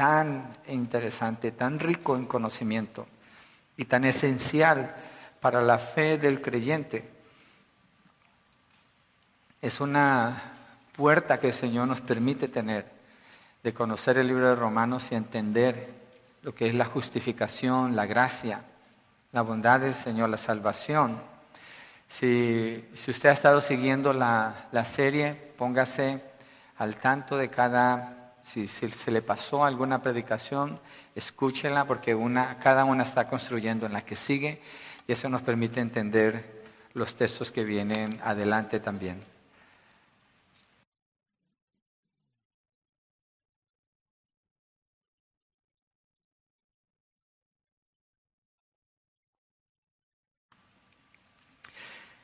[0.00, 3.06] tan interesante, tan rico en conocimiento
[3.76, 4.96] y tan esencial
[5.42, 7.06] para la fe del creyente.
[9.60, 10.54] Es una
[10.96, 12.90] puerta que el Señor nos permite tener
[13.62, 15.92] de conocer el libro de Romanos y entender
[16.44, 18.62] lo que es la justificación, la gracia,
[19.32, 21.20] la bondad del Señor, la salvación.
[22.08, 26.22] Si, usted ha estado siguiendo la, serie, póngase
[26.78, 30.80] al tanto de cada, si, se le pasó alguna predicación,
[31.14, 32.16] escúchela porque
[32.60, 34.62] cada una está construyendo en la que sigue
[35.06, 36.62] y eso nos permite entender
[36.94, 39.22] los textos que vienen adelante también.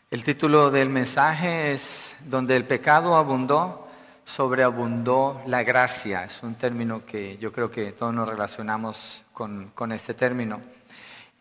[0.08, 3.85] El título del mensaje es Donde el pecado abundó,
[4.26, 6.24] sobreabundó la gracia.
[6.24, 10.60] Es un término que yo creo que todos nos relacionamos con, con este término.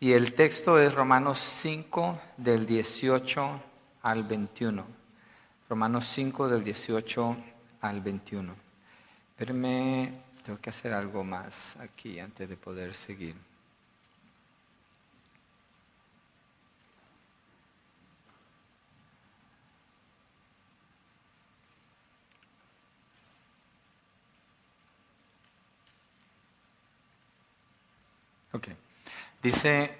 [0.00, 3.60] Y el texto es Romanos 5 del 18
[4.02, 4.84] al 21.
[5.68, 7.36] Romanos 5 del 18
[7.80, 8.54] al 21.
[9.30, 10.12] Espérenme,
[10.44, 13.45] tengo que hacer algo más aquí antes de poder seguir.
[29.42, 29.96] Dice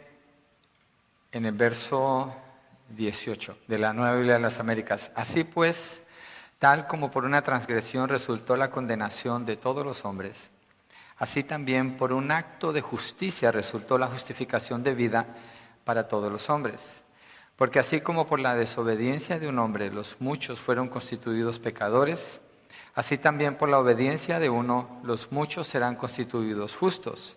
[1.30, 2.34] en el verso
[2.88, 6.02] 18 de la Nueva Biblia de las Américas, así pues,
[6.58, 10.50] tal como por una transgresión resultó la condenación de todos los hombres,
[11.18, 15.26] así también por un acto de justicia resultó la justificación de vida
[15.84, 17.02] para todos los hombres.
[17.56, 22.40] Porque así como por la desobediencia de un hombre los muchos fueron constituidos pecadores,
[22.94, 27.36] así también por la obediencia de uno los muchos serán constituidos justos.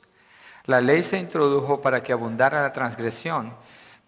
[0.69, 3.55] La ley se introdujo para que abundara la transgresión,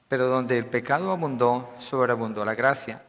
[0.07, 3.01] pero donde el pecado abundó, sobreabundó la gracia,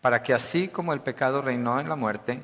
[0.00, 2.42] para que así como el pecado reinó en la muerte,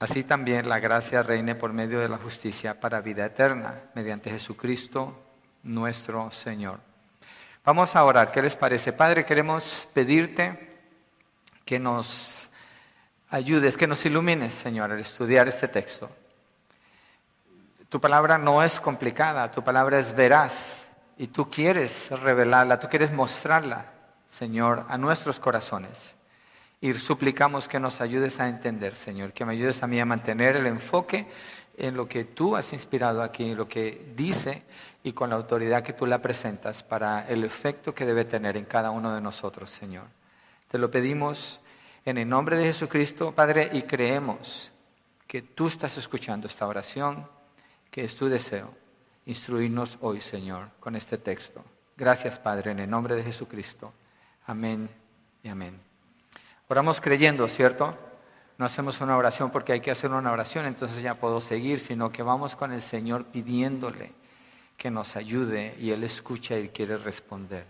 [0.00, 5.14] así también la gracia reine por medio de la justicia para vida eterna, mediante Jesucristo
[5.64, 6.80] nuestro Señor.
[7.62, 8.94] Vamos a orar, ¿qué les parece?
[8.94, 10.78] Padre, queremos pedirte
[11.66, 12.48] que nos
[13.28, 16.08] ayudes, que nos ilumines, Señor, al estudiar este texto.
[17.88, 23.10] Tu palabra no es complicada, tu palabra es veraz y tú quieres revelarla, tú quieres
[23.12, 23.86] mostrarla,
[24.28, 26.14] Señor, a nuestros corazones.
[26.82, 30.56] Y suplicamos que nos ayudes a entender, Señor, que me ayudes a mí a mantener
[30.56, 31.26] el enfoque
[31.78, 34.64] en lo que tú has inspirado aquí, en lo que dice
[35.02, 38.66] y con la autoridad que tú la presentas para el efecto que debe tener en
[38.66, 40.04] cada uno de nosotros, Señor.
[40.68, 41.60] Te lo pedimos
[42.04, 44.70] en el nombre de Jesucristo, Padre, y creemos
[45.26, 47.37] que tú estás escuchando esta oración
[47.90, 48.72] que es tu deseo,
[49.26, 51.64] instruirnos hoy, Señor, con este texto.
[51.96, 53.92] Gracias, Padre, en el nombre de Jesucristo.
[54.46, 54.88] Amén
[55.42, 55.78] y amén.
[56.68, 57.96] Oramos creyendo, ¿cierto?
[58.56, 62.10] No hacemos una oración porque hay que hacer una oración, entonces ya puedo seguir, sino
[62.10, 64.12] que vamos con el Señor pidiéndole
[64.76, 67.66] que nos ayude y Él escucha y quiere responder.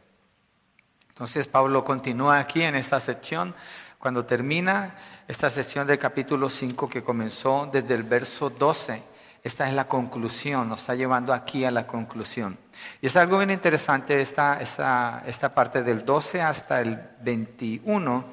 [1.08, 3.54] Entonces Pablo continúa aquí en esta sección.
[3.98, 4.94] Cuando termina
[5.26, 9.02] esta sección del capítulo 5 que comenzó desde el verso 12
[9.42, 12.58] esta es la conclusión, nos está llevando aquí a la conclusión.
[13.00, 18.24] Y es algo bien interesante esta, esta, parte del 12 hasta el 21.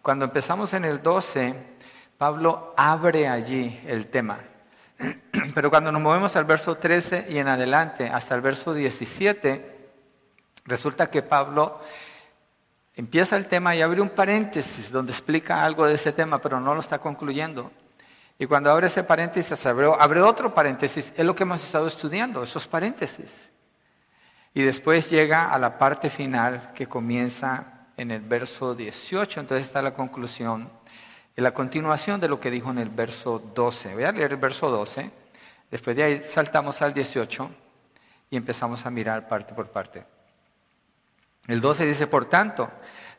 [0.00, 1.54] Cuando empezamos en el 12,
[2.16, 4.38] Pablo abre allí el tema.
[5.54, 9.90] Pero cuando nos movemos al verso 13 y en adelante hasta el verso 17,
[10.64, 11.80] resulta que Pablo
[12.94, 16.74] empieza el tema y abre un paréntesis donde explica algo de ese tema, pero no
[16.74, 17.70] lo está concluyendo.
[18.42, 21.12] Y cuando abre ese paréntesis, abre, otro paréntesis.
[21.16, 23.48] Es lo que hemos estado estudiando, esos paréntesis.
[24.52, 29.38] Y después llega a la parte final que comienza en el verso 18.
[29.38, 30.68] Entonces está la conclusión
[31.36, 33.94] y la continuación de lo que dijo en el verso 12.
[33.94, 35.08] Voy a leer el verso 12.
[35.70, 37.48] Después de ahí saltamos al 18
[38.28, 40.04] y empezamos a mirar parte por parte.
[41.46, 42.68] El 12 dice, por tanto,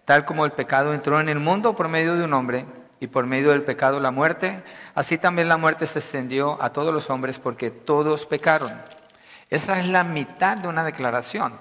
[0.03, 2.65] tal como el pecado entró en el mundo por medio de un hombre,
[3.03, 4.63] y por medio del pecado la muerte,
[4.95, 8.71] así también la muerte se extendió a todos los hombres porque todos pecaron.
[9.49, 11.59] Esa es la mitad de una declaración,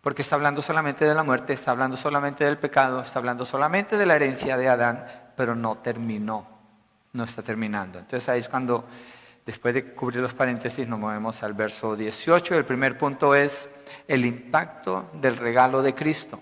[0.00, 3.96] porque está hablando solamente de la muerte, está hablando solamente del pecado, está hablando solamente
[3.96, 5.06] de la herencia de Adán,
[5.36, 6.44] pero no terminó,
[7.12, 8.00] no está terminando.
[8.00, 8.84] Entonces ahí es cuando,
[9.46, 12.52] después de cubrir los paréntesis, nos movemos al verso 18.
[12.56, 13.68] El primer punto es
[14.08, 16.40] el impacto del regalo de Cristo.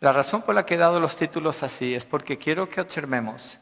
[0.00, 3.59] La razón por la que he dado los títulos así es porque quiero que observemos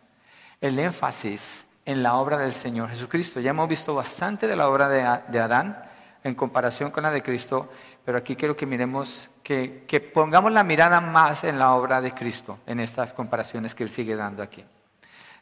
[0.61, 3.41] el énfasis en la obra del Señor Jesucristo.
[3.41, 5.85] Ya hemos visto bastante de la obra de, Adán
[6.25, 7.71] en comparación con la de Cristo,
[8.05, 12.13] pero aquí quiero que miremos, que, que pongamos la mirada más en la obra de
[12.13, 14.65] Cristo, en estas comparaciones que Él sigue dando aquí.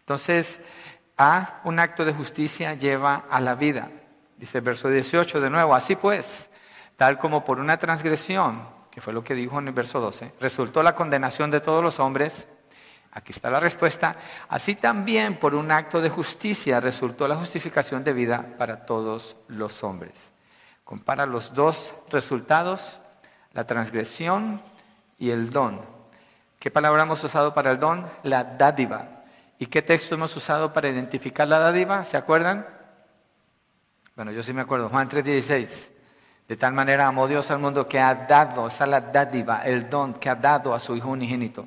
[0.00, 0.60] Entonces,
[1.18, 3.90] a un acto de justicia lleva a la vida.
[4.36, 6.50] Dice el verso 18 de nuevo, así pues,
[6.96, 10.82] tal como por una transgresión, que fue lo que dijo en el verso 12, resultó
[10.82, 12.46] la condenación de todos los hombres,
[13.16, 14.14] aquí está la respuesta,
[14.46, 19.82] así también por un acto de justicia resultó la justificación de vida para todos los
[19.82, 20.32] hombres.
[20.84, 23.00] Compara los dos resultados,
[23.54, 24.60] la transgresión
[25.18, 25.80] y el don.
[26.58, 28.06] ¿Qué palabra hemos usado para el don?
[28.22, 29.24] La dádiva.
[29.58, 32.04] ¿Y qué texto hemos usado para identificar la dádiva?
[32.04, 32.66] ¿Se acuerdan?
[34.14, 35.95] Bueno, yo sí me acuerdo, Juan 3:16.
[36.48, 39.90] De tal manera amó Dios al mundo que ha dado, esa es la dádiva, el
[39.90, 41.66] don que ha dado a su Hijo unigénito,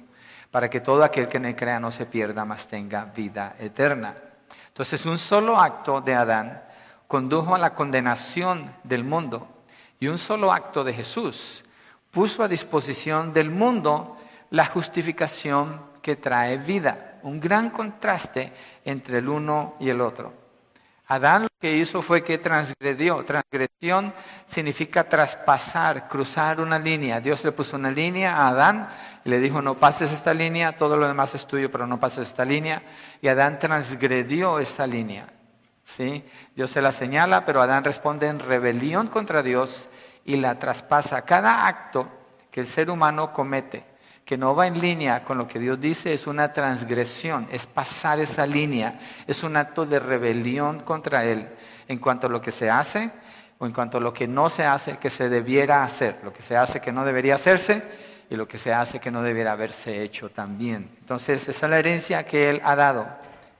[0.51, 4.15] para que todo aquel que en él crea no se pierda, mas tenga vida eterna.
[4.67, 6.63] Entonces, un solo acto de Adán
[7.07, 9.47] condujo a la condenación del mundo
[9.99, 11.63] y un solo acto de Jesús
[12.11, 14.17] puso a disposición del mundo
[14.51, 18.51] la justificación que trae vida un gran contraste
[18.85, 20.33] entre el uno y el otro.
[21.09, 23.23] Adán lo que hizo fue que transgredió.
[23.25, 24.13] Transgresión
[24.45, 27.19] significa traspasar, cruzar una línea.
[27.19, 28.89] Dios le puso una línea a Adán
[29.25, 32.27] y le dijo, no pases esta línea, todo lo demás es tuyo, pero no pases
[32.27, 32.83] esta línea.
[33.21, 35.25] Y Adán transgredió esa línea.
[35.83, 36.23] ¿Sí?
[36.55, 39.89] Dios se la señala, pero Adán responde en rebelión contra Dios
[40.25, 41.23] y la traspasa.
[41.23, 42.07] Cada acto
[42.51, 43.88] que el ser humano comete
[44.29, 48.19] que no va en línea con lo que Dios dice es una transgresión, es pasar
[48.19, 51.47] esa línea, es un acto de rebelión contra Él
[51.87, 53.09] en cuanto a lo que se hace
[53.57, 56.43] o en cuanto a lo que no se hace que se debiera hacer, lo que
[56.43, 57.81] se hace que no debería hacerse
[58.29, 60.91] y lo que se hace que no debiera haberse hecho también.
[60.99, 63.07] Entonces, esa es la herencia que Él ha dado.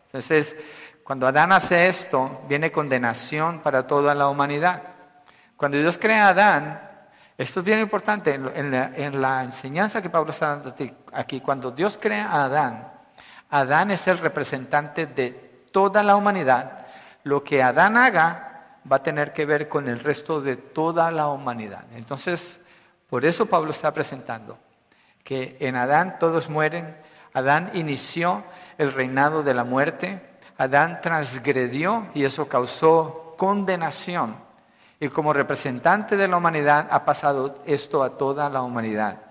[0.06, 0.56] Entonces,
[1.04, 4.84] cuando Adán hace esto, viene condenación para toda la humanidad.
[5.58, 6.89] Cuando Dios crea a Adán,
[7.40, 10.76] esto es bien importante en la, enseñanza que Pablo está dando
[11.14, 11.40] aquí.
[11.40, 12.92] Cuando Dios crea a Adán,
[13.50, 15.30] Adán es el representante de
[15.72, 16.86] toda la humanidad.
[17.24, 21.30] Lo que Adán haga va a tener que ver con el resto de toda la
[21.30, 21.86] humanidad.
[21.96, 22.60] Entonces,
[23.10, 24.60] por eso Pablo está presentando
[25.24, 26.98] que en Adán todos mueren.
[27.34, 28.44] Adán inició
[28.78, 30.22] el reinado de la muerte.
[30.58, 34.49] Adán transgredió y eso causó condenación.
[35.00, 39.22] Y como representante de la humanidad ha pasado esto a toda la humanidad.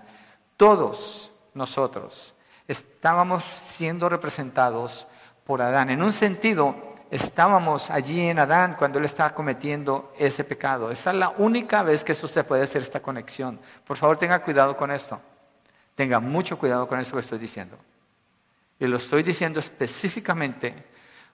[0.57, 2.33] Todos nosotros
[2.67, 5.07] estábamos siendo representados
[5.43, 5.91] por Adán.
[5.91, 6.75] En un sentido,
[7.11, 10.91] estábamos allí en Adán cuando él estaba cometiendo ese pecado.
[10.91, 13.59] Esa es la única vez que se puede hacer esta conexión.
[13.85, 15.19] Por favor, tenga cuidado con esto.
[15.93, 17.77] Tenga mucho cuidado con eso que estoy diciendo.
[18.79, 20.73] Y lo estoy diciendo específicamente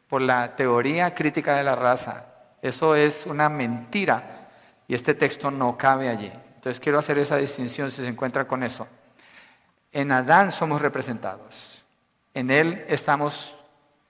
[0.09, 2.34] por la teoría crítica de la raza
[2.67, 4.49] eso es una mentira
[4.87, 6.31] y este texto no cabe allí.
[6.55, 8.87] Entonces quiero hacer esa distinción si se encuentra con eso.
[9.91, 11.83] En Adán somos representados.
[12.33, 13.55] En Él estamos,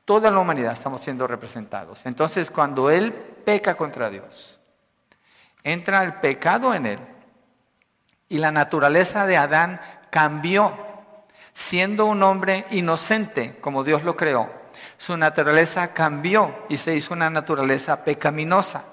[0.05, 2.05] toda la humanidad estamos siendo representados.
[2.05, 4.59] Entonces cuando Él peca contra Dios,
[5.61, 6.99] entra el pecado en Él
[8.29, 10.73] y la naturaleza de Adán cambió,
[11.53, 14.64] siendo un hombre inocente como Dios lo creó
[14.97, 18.83] su naturaleza cambió y se hizo una naturaleza pecaminosa.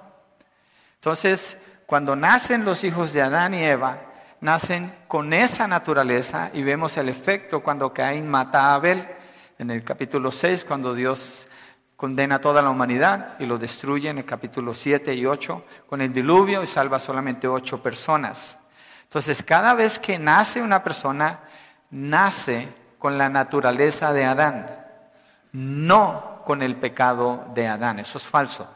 [0.97, 1.57] Entonces,
[1.87, 3.99] cuando nacen los hijos de Adán y Eva,
[4.41, 9.07] nacen con esa naturaleza y vemos el efecto cuando Caín mata a Abel
[9.59, 11.47] en el capítulo 6, cuando Dios
[11.97, 16.01] condena a toda la humanidad y lo destruye en el capítulo 7 y 8 con
[16.01, 18.57] el diluvio y salva solamente ocho personas.
[19.05, 21.41] Entonces, cada vez que nace una persona,
[21.91, 24.82] nace con la naturaleza de Adán
[25.53, 27.99] no con el pecado de Adán.
[27.99, 28.69] Eso es falso.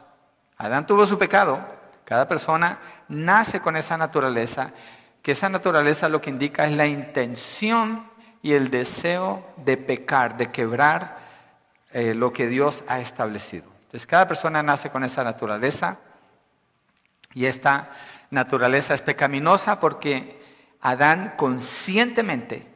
[0.59, 1.61] Adán tuvo su pecado.
[2.05, 2.79] Cada persona
[3.09, 4.73] nace con esa naturaleza,
[5.23, 8.09] que esa naturaleza lo que indica es la intención
[8.43, 11.19] y el deseo de pecar, de quebrar
[11.93, 13.65] eh, lo que Dios ha establecido.
[13.81, 15.99] Entonces cada persona nace con esa naturaleza
[17.35, 17.91] y esta
[18.31, 20.45] naturaleza es pecaminosa porque
[20.81, 22.67] Adán conscientemente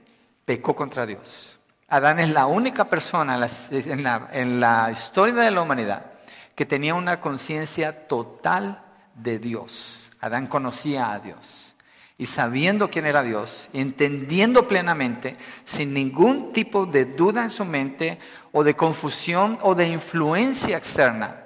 [0.44, 1.59] pecó contra Dios.
[1.90, 6.06] Adán es la única persona en la, historia de la humanidad
[6.54, 8.80] que tenía una conciencia total
[9.16, 10.08] de Dios.
[10.20, 11.74] Adán conocía a Dios.
[12.16, 18.20] Y sabiendo quién era Dios, entendiendo plenamente, sin ningún tipo de duda en su mente
[18.52, 21.44] o de confusión o de influencia externa,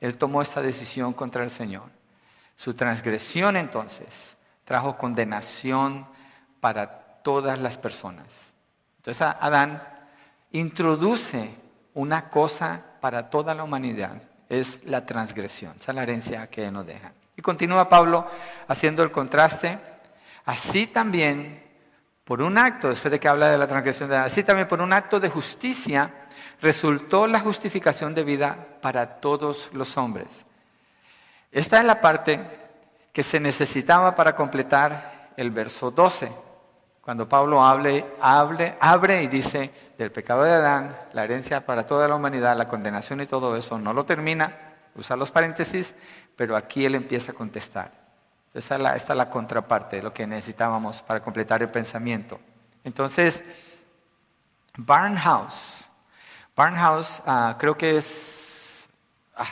[0.00, 1.90] él tomó esta decisión contra el Señor.
[2.54, 6.06] Su transgresión entonces trajo condenación
[6.60, 6.86] para
[7.24, 8.49] todas las personas.
[9.00, 9.82] Entonces Adán
[10.52, 11.54] introduce
[11.94, 16.86] una cosa para toda la humanidad es la transgresión, esa es la herencia que nos
[16.86, 17.12] deja.
[17.34, 18.26] Y continúa Pablo
[18.68, 19.78] haciendo el contraste,
[20.44, 21.64] así también
[22.24, 24.92] por un acto, después de que habla de la transgresión de así también por un
[24.92, 26.12] acto de justicia
[26.60, 30.44] resultó la justificación de vida para todos los hombres.
[31.50, 32.38] Esta es la parte
[33.14, 36.49] que se necesitaba para completar el verso 12.
[37.00, 42.06] Cuando Pablo hable, hable, abre y dice del pecado de Adán, la herencia para toda
[42.06, 45.94] la humanidad, la condenación y todo eso, no lo termina, usa los paréntesis,
[46.36, 47.92] pero aquí él empieza a contestar.
[48.52, 52.40] Esta es la, esta es la contraparte de lo que necesitábamos para completar el pensamiento.
[52.84, 53.44] Entonces,
[54.76, 55.88] Barnhouse,
[56.56, 58.88] Barnhouse uh, creo que es,
[59.36, 59.46] ah,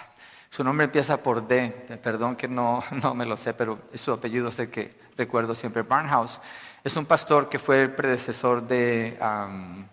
[0.50, 1.70] su nombre empieza por D,
[2.02, 5.82] perdón que no, no me lo sé, pero su apellido sé que recuerdo siempre.
[5.82, 6.40] Barnhouse
[6.88, 9.86] es un pastor que fue el predecesor de, um,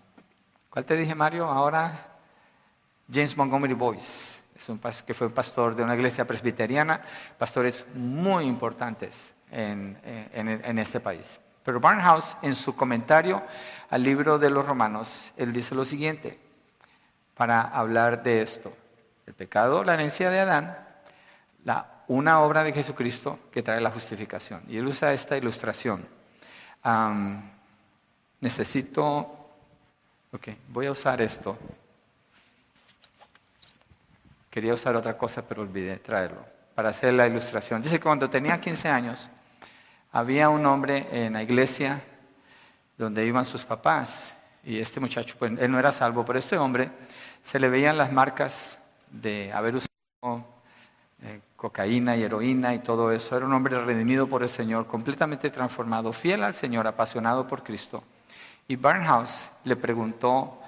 [0.70, 1.44] ¿cuál te dije Mario?
[1.44, 2.06] Ahora,
[3.12, 4.40] James Montgomery Boyce.
[4.56, 7.02] Es un que fue pastor de una iglesia presbiteriana,
[7.36, 11.38] pastores muy importantes en, en, en este país.
[11.62, 13.42] Pero Barnhouse, en su comentario
[13.90, 16.40] al libro de los Romanos, él dice lo siguiente,
[17.34, 18.72] para hablar de esto.
[19.26, 20.78] El pecado, la herencia de Adán,
[21.62, 24.62] la, una obra de Jesucristo que trae la justificación.
[24.66, 26.15] Y él usa esta ilustración.
[28.40, 29.48] Necesito,
[30.32, 31.58] ok, voy a usar esto.
[34.50, 37.82] Quería usar otra cosa, pero olvidé traerlo para hacer la ilustración.
[37.82, 39.28] Dice que cuando tenía 15 años,
[40.12, 42.02] había un hombre en la iglesia
[42.96, 44.32] donde iban sus papás.
[44.64, 46.90] Y este muchacho, pues él no era salvo, pero este hombre
[47.42, 48.78] se le veían las marcas
[49.10, 50.46] de haber usado
[51.22, 53.36] eh, cocaína y heroína y todo eso.
[53.36, 58.04] Era un hombre redimido por el Señor, completamente transformado, fiel al Señor, apasionado por Cristo.
[58.68, 60.60] Y Barnhouse le preguntó,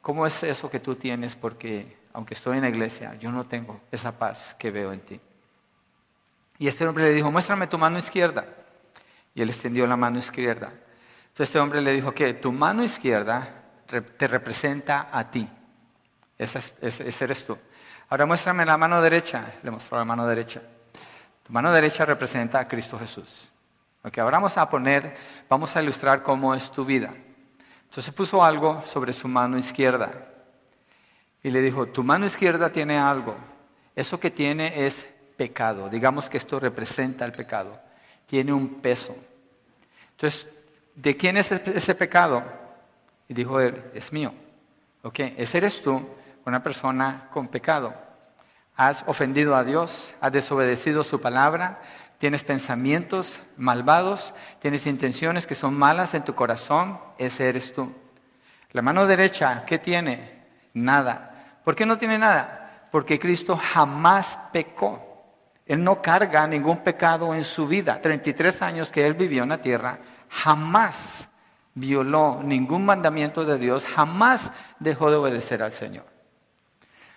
[0.00, 1.36] ¿cómo es eso que tú tienes?
[1.36, 5.20] Porque aunque estoy en la iglesia, yo no tengo esa paz que veo en ti.
[6.58, 8.46] Y este hombre le dijo, muéstrame tu mano izquierda.
[9.34, 10.68] Y él extendió la mano izquierda.
[10.68, 15.48] Entonces este hombre le dijo que tu mano izquierda te representa a ti.
[16.38, 17.56] Ese, eres tú.
[18.08, 19.54] Ahora muéstrame la mano derecha.
[19.62, 20.62] Le mostró la mano derecha.
[21.42, 23.48] Tu mano derecha representa a Cristo Jesús.
[24.02, 25.16] Ok, ahora vamos a poner,
[25.48, 27.12] vamos a ilustrar cómo es tu vida.
[27.84, 30.12] Entonces puso algo sobre su mano izquierda.
[31.42, 33.36] Y le dijo, tu mano izquierda tiene algo.
[33.94, 35.88] Eso que tiene es pecado.
[35.88, 37.80] Digamos que esto representa el pecado.
[38.26, 39.16] Tiene un peso.
[40.12, 40.46] Entonces,
[40.94, 42.42] ¿de quién es ese pecado?
[43.28, 44.32] Y dijo él, es mío.
[45.02, 46.06] Ok, ese eres tú
[46.46, 47.94] una persona con pecado.
[48.76, 51.80] Has ofendido a Dios, has desobedecido su palabra,
[52.18, 57.92] tienes pensamientos malvados, tienes intenciones que son malas en tu corazón, ese eres tú.
[58.72, 60.44] La mano derecha, ¿qué tiene?
[60.74, 61.60] Nada.
[61.64, 62.88] ¿Por qué no tiene nada?
[62.92, 65.02] Porque Cristo jamás pecó.
[65.66, 68.00] Él no carga ningún pecado en su vida.
[68.00, 69.98] 33 años que Él vivió en la tierra,
[70.28, 71.28] jamás
[71.74, 76.15] violó ningún mandamiento de Dios, jamás dejó de obedecer al Señor.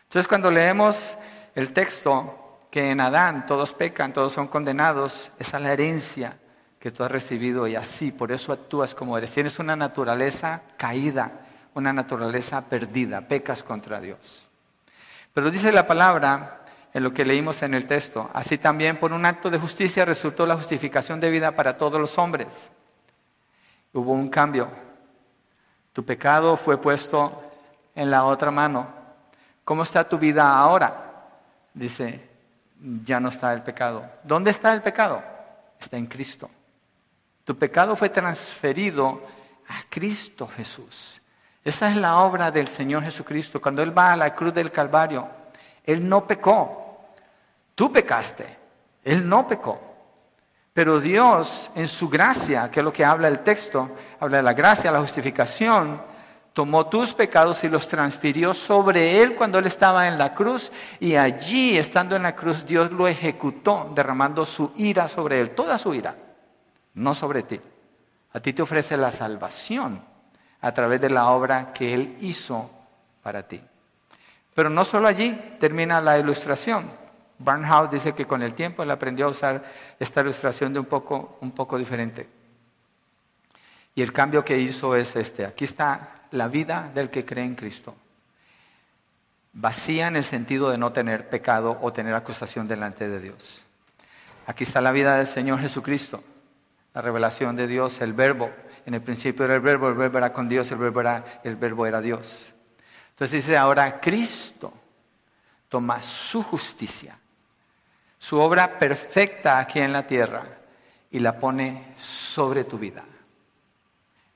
[0.10, 1.20] Entonces cuando leemos
[1.54, 6.36] el texto que en Adán todos pecan, todos son condenados, esa es la herencia
[6.80, 9.32] que tú has recibido y así, por eso actúas como eres.
[9.32, 11.42] Tienes una naturaleza caída,
[11.76, 14.50] una naturaleza perdida, pecas contra Dios.
[15.32, 19.28] Pero dice la palabra en lo que leímos en el texto, así también por un
[19.28, 22.72] acto de justicia resultó la justificación de vida para todos los hombres.
[23.94, 24.70] Hubo un cambio.
[25.94, 27.44] Tu pecado fue puesto
[27.94, 28.98] en la otra mano
[29.70, 31.28] ¿Cómo está tu vida ahora?
[31.76, 32.28] Dice,
[33.06, 34.04] ya no está el pecado.
[34.24, 35.22] ¿Dónde está el pecado?
[35.80, 36.50] Está en Cristo.
[37.46, 39.22] Tu pecado fue transferido
[39.68, 41.22] a Cristo Jesús.
[41.64, 43.62] Esa es la obra del Señor Jesucristo.
[43.62, 45.30] Cuando Él va a la cruz del Calvario,
[45.84, 47.06] Él no pecó.
[47.76, 48.48] Tú pecaste.
[49.04, 49.80] Él no pecó.
[50.74, 53.88] Pero Dios, en su gracia, que es lo que habla el texto,
[54.20, 56.02] habla de la gracia, la justificación,
[56.54, 61.16] tomó tus pecados y los transfirió sobre él cuando él estaba en la cruz y
[61.16, 65.94] allí, estando en la cruz, Dios lo ejecutó derramando su ira sobre él, toda su
[65.94, 66.16] ira,
[66.96, 67.60] no sobre ti.
[68.34, 70.04] A ti te ofrece la salvación
[70.62, 72.70] a través de la obra que él hizo
[73.24, 73.62] para ti.
[74.54, 76.92] Pero no solo allí termina la ilustración.
[77.38, 79.64] Barnhouse dice que con el tiempo él aprendió a usar
[79.98, 82.28] esta ilustración de un poco, un poco diferente.
[83.96, 85.46] Y el cambio que hizo es este.
[85.46, 87.96] Aquí está la vida del que cree en Cristo.
[89.54, 93.66] Vacía en el sentido de no tener pecado o tener acusación delante de Dios.
[94.46, 96.24] Aquí está la vida del Señor Jesucristo,
[96.94, 98.52] la revelación de Dios, el verbo.
[98.86, 101.56] En el principio era el verbo, el verbo era con Dios, el verbo era, el
[101.56, 102.54] verbo era Dios.
[103.12, 104.74] Entonces dice ahora Cristo,
[105.68, 107.20] toma su justicia,
[108.18, 110.44] su obra perfecta aquí en la tierra,
[111.12, 113.04] y la pone sobre tu vida.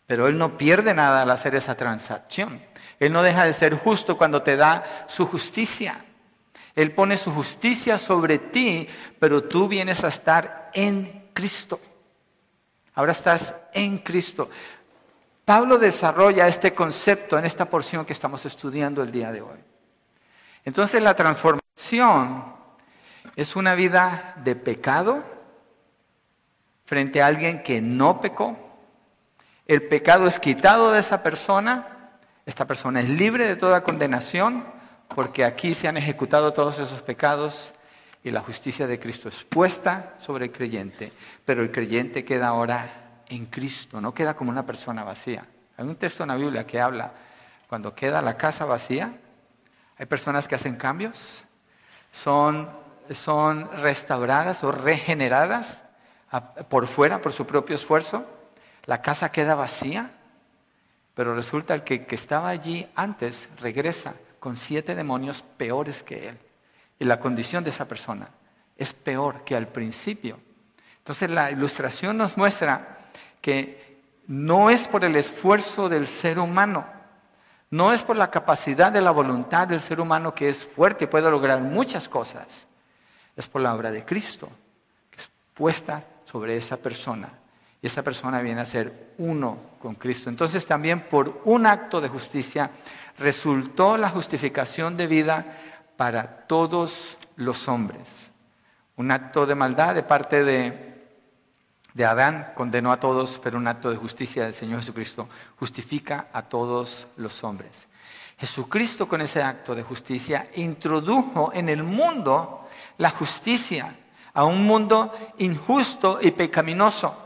[0.08, 2.62] Pero Él no pierde nada al hacer esa transacción.
[3.00, 6.06] Él no deja de ser justo cuando te da su justicia.
[6.76, 8.88] Él pone su justicia sobre ti,
[9.20, 11.80] pero tú vienes a estar en Cristo.
[12.96, 14.50] Ahora estás en Cristo.
[15.46, 19.60] Pablo desarrolla este concepto en esta porción que estamos estudiando el día de hoy.
[20.64, 22.56] Entonces la transformación
[23.36, 25.24] es una vida de pecado
[26.86, 28.63] frente a alguien que no pecó.
[29.66, 31.88] El pecado es quitado de esa persona.
[32.46, 34.66] Esta persona es libre de toda condenación
[35.16, 37.74] porque aquí se han ejecutado todos esos pecados
[38.24, 41.14] y la justicia de Cristo es puesta sobre el creyente,
[41.46, 45.46] pero el creyente queda ahora en Cristo, no queda como una persona vacía.
[45.78, 47.12] Hay un texto en la Biblia que habla,
[47.68, 49.14] cuando queda la casa vacía,
[49.98, 51.44] hay personas que hacen cambios,
[52.12, 52.70] son,
[53.12, 55.82] son restauradas o regeneradas
[56.70, 58.26] por fuera, por su propio esfuerzo,
[58.86, 60.12] la casa queda vacía,
[61.14, 66.40] pero resulta el que, que estaba allí antes regresa con siete demonios peores que él.
[67.00, 68.30] Y la condición de esa persona
[68.78, 70.40] es peor que al principio.
[70.98, 73.10] Entonces la ilustración nos muestra
[73.42, 76.86] que no es por el esfuerzo del ser humano,
[77.70, 81.08] no es por la capacidad de la voluntad del ser humano que es fuerte y
[81.08, 82.68] puede lograr muchas cosas,
[83.36, 84.50] es por la obra de Cristo,
[85.10, 87.30] que es puesta sobre esa persona.
[87.84, 90.30] Y esa persona viene a ser uno con Cristo.
[90.30, 92.72] Entonces también por un acto de justicia
[93.20, 95.46] resultó la justificación de vida
[95.98, 98.32] para todos los hombres.
[98.96, 101.04] Un acto de maldad de parte de,
[101.94, 105.28] de Adán condenó a todos, pero un acto de justicia del Señor Jesucristo
[105.60, 107.90] justifica a todos los hombres.
[108.38, 113.94] Jesucristo con ese acto de justicia introdujo en el mundo la justicia
[114.34, 117.23] a un mundo injusto y pecaminoso.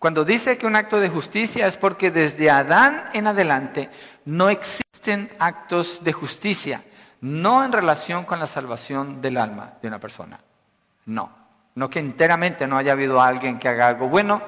[0.00, 3.90] Cuando dice que un acto de justicia es porque desde Adán en adelante
[4.24, 6.82] no existen actos de justicia,
[7.20, 10.40] no en relación con la salvación del alma de una persona.
[11.04, 11.30] No,
[11.74, 14.40] no que enteramente no haya habido alguien que haga algo bueno,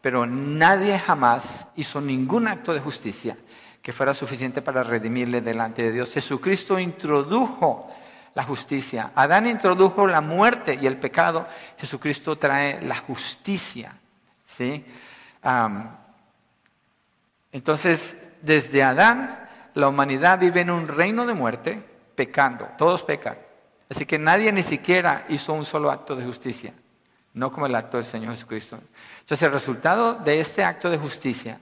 [0.00, 3.38] pero nadie jamás hizo ningún acto de justicia
[3.80, 6.12] que fuera suficiente para redimirle delante de Dios.
[6.12, 7.88] Jesucristo introdujo
[8.34, 9.12] la justicia.
[9.14, 11.46] Adán introdujo la muerte y el pecado.
[11.78, 13.94] Jesucristo trae la justicia.
[14.58, 14.84] ¿Sí?
[17.52, 21.82] entonces, desde Adán, la humanidad vive en un reino de muerte,
[22.16, 23.38] pecando, todos pecan.
[23.88, 26.74] Así que nadie ni siquiera hizo un solo acto de justicia,
[27.34, 28.78] no como el acto del Señor Jesucristo.
[29.20, 31.60] Entonces, el resultado de este acto de justicia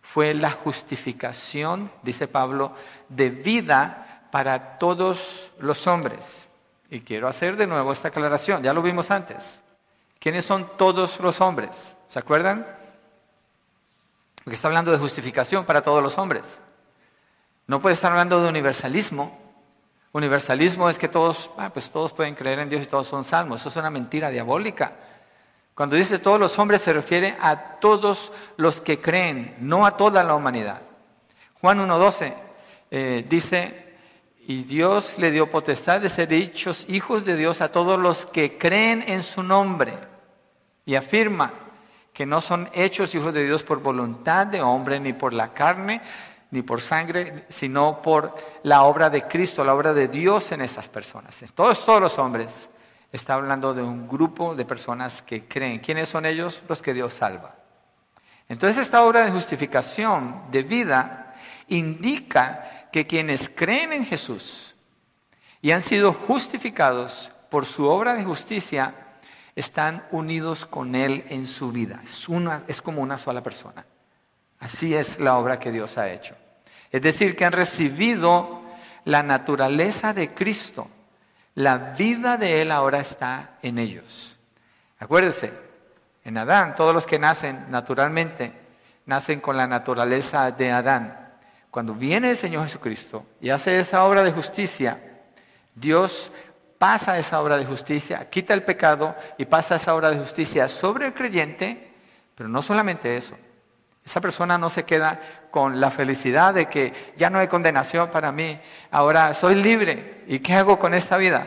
[0.00, 2.74] fue la justificación, dice Pablo,
[3.08, 6.46] de vida para todos los hombres.
[6.90, 9.60] Y quiero hacer de nuevo esta aclaración, ya lo vimos antes.
[10.18, 11.94] ¿Quiénes son todos los hombres?
[12.12, 12.66] ¿Se acuerdan?
[14.44, 16.42] Porque está hablando de justificación para todos los hombres.
[17.66, 19.38] No puede estar hablando de universalismo.
[20.12, 23.60] Universalismo es que todos, ah, pues todos pueden creer en Dios y todos son salmos.
[23.60, 24.92] Eso es una mentira diabólica.
[25.74, 30.22] Cuando dice todos los hombres se refiere a todos los que creen, no a toda
[30.22, 30.82] la humanidad.
[31.62, 32.34] Juan 1.12
[32.90, 33.96] eh, dice,
[34.46, 38.58] y Dios le dio potestad de ser dichos hijos de Dios a todos los que
[38.58, 39.94] creen en su nombre.
[40.84, 41.61] Y afirma,
[42.12, 46.00] que no son hechos hijos de Dios por voluntad de hombre, ni por la carne,
[46.50, 50.88] ni por sangre, sino por la obra de Cristo, la obra de Dios en esas
[50.90, 51.42] personas.
[51.54, 52.68] Todos, todos los hombres.
[53.10, 55.80] Está hablando de un grupo de personas que creen.
[55.80, 56.62] ¿Quiénes son ellos?
[56.68, 57.54] Los que Dios salva.
[58.48, 61.34] Entonces esta obra de justificación de vida
[61.68, 64.74] indica que quienes creen en Jesús
[65.62, 69.01] y han sido justificados por su obra de justicia
[69.54, 72.00] están unidos con Él en su vida.
[72.02, 73.84] Es, una, es como una sola persona.
[74.60, 76.36] Así es la obra que Dios ha hecho.
[76.90, 78.62] Es decir, que han recibido
[79.04, 80.88] la naturaleza de Cristo.
[81.54, 84.38] La vida de Él ahora está en ellos.
[84.98, 85.52] Acuérdese,
[86.24, 88.52] en Adán, todos los que nacen naturalmente,
[89.06, 91.18] nacen con la naturaleza de Adán.
[91.70, 95.00] Cuando viene el Señor Jesucristo y hace esa obra de justicia,
[95.74, 96.30] Dios
[96.82, 101.06] pasa esa obra de justicia, quita el pecado y pasa esa obra de justicia sobre
[101.06, 101.92] el creyente,
[102.34, 103.36] pero no solamente eso.
[104.04, 105.20] Esa persona no se queda
[105.52, 108.58] con la felicidad de que ya no hay condenación para mí,
[108.90, 110.24] ahora soy libre.
[110.26, 111.46] ¿Y qué hago con esta vida?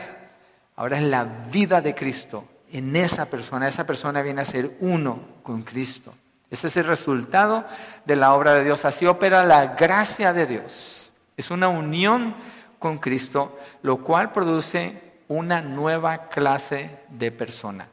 [0.74, 3.68] Ahora es la vida de Cristo en esa persona.
[3.68, 6.14] Esa persona viene a ser uno con Cristo.
[6.50, 7.66] Ese es el resultado
[8.06, 8.86] de la obra de Dios.
[8.86, 11.12] Así opera la gracia de Dios.
[11.36, 12.34] Es una unión
[12.78, 17.88] con Cristo, lo cual produce una nueva clase de persona.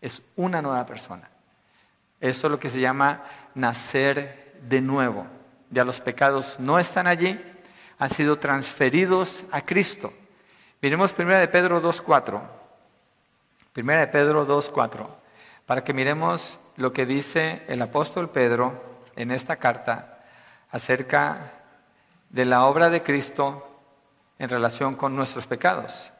[0.00, 1.28] Es una nueva persona.
[2.20, 5.26] Eso es lo que se llama nacer de nuevo.
[5.70, 7.40] Ya los pecados no están allí,
[7.98, 10.12] han sido transferidos a Cristo.
[10.82, 12.40] Miremos 1 de Pedro 2.4.
[13.76, 15.06] 1 de Pedro 2.4.
[15.66, 20.18] Para que miremos lo que dice el apóstol Pedro en esta carta
[20.70, 21.52] acerca
[22.30, 23.66] de la obra de Cristo
[24.38, 26.12] en relación con nuestros pecados.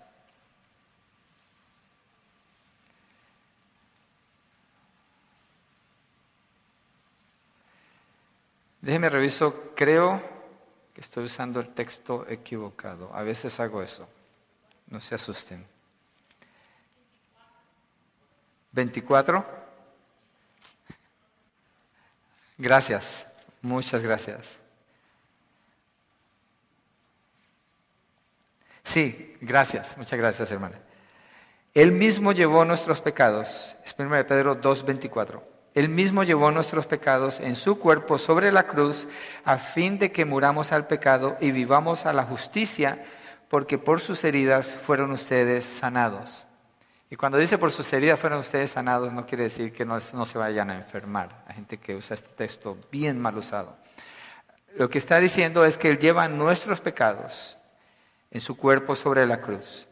[8.80, 10.22] Déjeme reviso, creo
[10.94, 13.10] que estoy usando el texto equivocado.
[13.14, 14.08] A veces hago eso.
[14.88, 15.66] No se asusten.
[18.72, 19.44] 24.
[22.58, 23.26] Gracias,
[23.62, 24.60] muchas gracias.
[28.84, 30.78] Sí, gracias, muchas gracias hermana.
[31.74, 35.49] Él mismo llevó nuestros pecados, es 1 Pedro 2.24.
[35.80, 39.08] Él mismo llevó nuestros pecados en su cuerpo sobre la cruz
[39.44, 43.02] a fin de que muramos al pecado y vivamos a la justicia,
[43.48, 46.44] porque por sus heridas fueron ustedes sanados.
[47.08, 50.36] Y cuando dice por sus heridas fueron ustedes sanados, no quiere decir que no, se
[50.36, 51.44] vayan a enfermar.
[51.48, 53.74] Hay gente que usa este texto bien mal usado.
[54.76, 57.56] Lo que está diciendo es que Él lleva nuestros pecados
[58.30, 59.88] en su cuerpo sobre la cruz.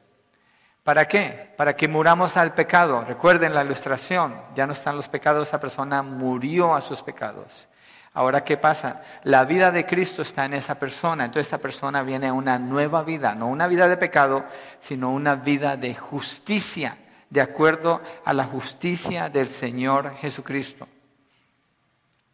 [0.89, 1.53] ¿Para qué?
[1.59, 3.05] Para que muramos al pecado.
[3.07, 7.69] Recuerden la ilustración, ya no están los pecados, esa persona murió a sus pecados.
[8.15, 9.03] Ahora, ¿qué pasa?
[9.25, 13.03] La vida de Cristo está en esa persona, entonces esa persona viene a una nueva
[13.03, 14.47] vida, no una vida de pecado,
[14.81, 16.97] sino una vida de justicia,
[17.29, 20.89] de acuerdo a la justicia del Señor Jesucristo.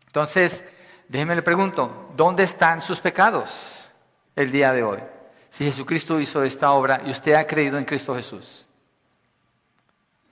[0.06, 0.64] Entonces,
[1.08, 3.90] déjeme le pregunto, ¿dónde están sus pecados
[4.36, 5.00] el día de hoy?
[5.54, 8.66] Si Jesucristo hizo esta obra y usted ha creído en Cristo Jesús.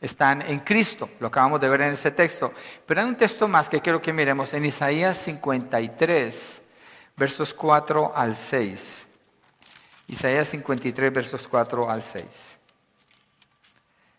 [0.01, 2.53] Están en Cristo, lo acabamos de ver en ese texto.
[2.85, 6.61] Pero hay un texto más que quiero que miremos en Isaías 53,
[7.17, 9.07] versos 4 al 6.
[10.09, 12.25] Isaías 53, versos 4 al 6.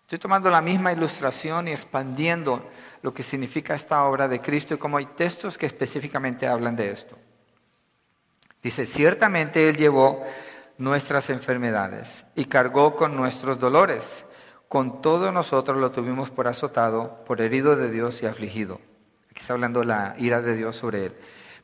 [0.04, 2.70] Estoy tomando la misma ilustración y expandiendo
[3.02, 6.92] lo que significa esta obra de Cristo y como hay textos que específicamente hablan de
[6.92, 7.18] esto.
[8.62, 10.26] Dice, ciertamente Él llevó
[10.78, 14.26] nuestras enfermedades y cargó con nuestros dolores.
[14.68, 18.82] Con todo nosotros lo tuvimos por azotado, por herido de Dios y afligido.
[19.30, 21.16] Aquí está hablando la ira de Dios sobre él.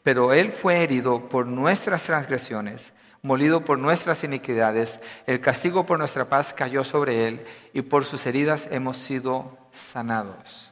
[0.03, 4.99] Pero él fue herido por nuestras transgresiones, molido por nuestras iniquidades.
[5.25, 10.68] El castigo por nuestra paz cayó sobre él y por sus heridas hemos sido sanados.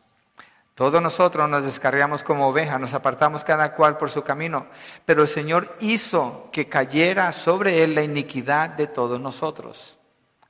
[0.77, 4.67] Todos nosotros nos descarriamos como ovejas, nos apartamos cada cual por su camino,
[5.05, 9.97] pero el Señor hizo que cayera sobre él la iniquidad de todos nosotros.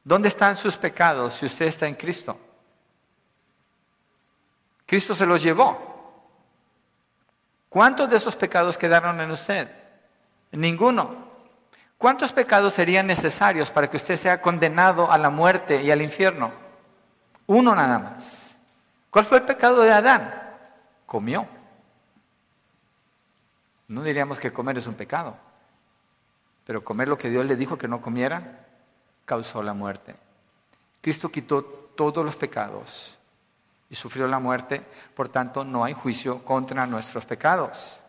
[0.04, 2.38] ¿Dónde están sus pecados si usted está en Cristo?
[4.86, 5.78] Cristo se los llevó.
[7.70, 9.72] ¿Cuántos de esos pecados quedaron en usted?
[10.52, 11.26] Ninguno.
[11.98, 16.52] ¿Cuántos pecados serían necesarios para que usted sea condenado a la muerte y al infierno?
[17.46, 18.37] Uno nada más.
[19.10, 20.34] ¿Cuál fue el pecado de Adán?
[21.06, 21.48] Comió.
[23.88, 25.38] No diríamos que comer es un pecado,
[26.66, 28.66] pero comer lo que Dios le dijo que no comiera
[29.26, 30.16] causó la muerte.
[31.02, 33.18] Cristo quitó todos los pecados
[33.90, 38.02] y sufrió la muerte, por tanto no hay juicio contra nuestros pecados.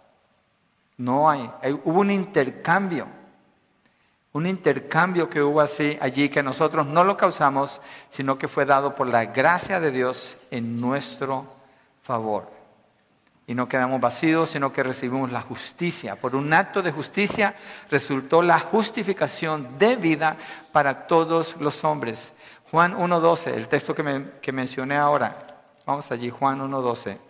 [0.97, 1.49] No hay,
[1.85, 3.07] hubo un intercambio,
[4.33, 8.95] un intercambio que hubo así allí que nosotros no lo causamos, sino que fue dado
[8.95, 11.47] por la gracia de Dios en nuestro
[12.03, 12.51] favor.
[13.47, 16.17] Y no quedamos vacíos, sino que recibimos la justicia.
[16.17, 17.55] Por un acto de justicia
[17.91, 20.37] resultó la justificación de vida
[20.71, 22.33] para todos los hombres.
[22.71, 25.35] Juan 1.12, el texto que, que mencioné ahora.
[25.87, 27.28] Vamos allí, Juan 1.12.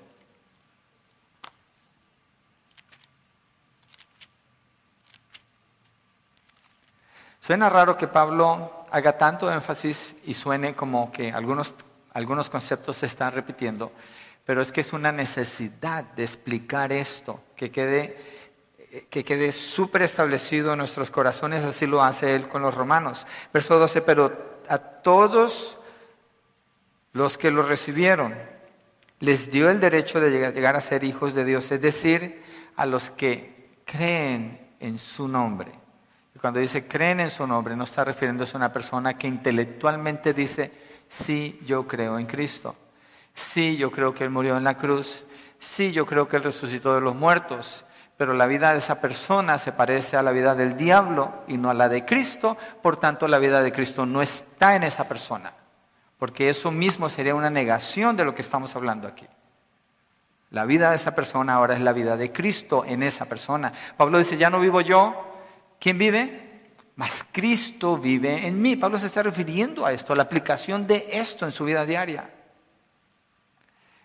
[7.48, 11.74] Suena raro que Pablo haga tanto énfasis y suene como que algunos,
[12.12, 13.90] algunos conceptos se están repitiendo,
[14.44, 18.18] pero es que es una necesidad de explicar esto, que quede,
[19.08, 23.26] que quede súper establecido en nuestros corazones, así lo hace él con los romanos.
[23.50, 25.78] Verso 12, pero a todos
[27.14, 28.34] los que lo recibieron,
[29.20, 32.44] les dio el derecho de llegar a ser hijos de Dios, es decir,
[32.76, 35.87] a los que creen en su nombre
[36.40, 40.70] cuando dice creen en su nombre, no está refiriéndose a una persona que intelectualmente dice,
[41.08, 42.76] sí, yo creo en Cristo.
[43.34, 45.24] Sí, yo creo que Él murió en la cruz.
[45.58, 47.84] Sí, yo creo que Él resucitó de los muertos.
[48.18, 51.70] pero la vida de esa persona se parece a la vida del diablo y no
[51.70, 55.52] a la de Cristo, por tanto la vida de Cristo no está en esa persona,
[56.18, 59.26] porque eso mismo sería una negación de lo que estamos hablando aquí.
[60.50, 63.72] La vida de esa persona ahora es la vida de Cristo en esa persona.
[63.96, 65.27] Pablo dice, ya no vivo yo,
[65.78, 66.48] ¿quién vive?
[66.96, 68.76] Mas Cristo vive en mí.
[68.76, 72.28] Pablo se está refiriendo a esto, a la aplicación de esto en su vida diaria.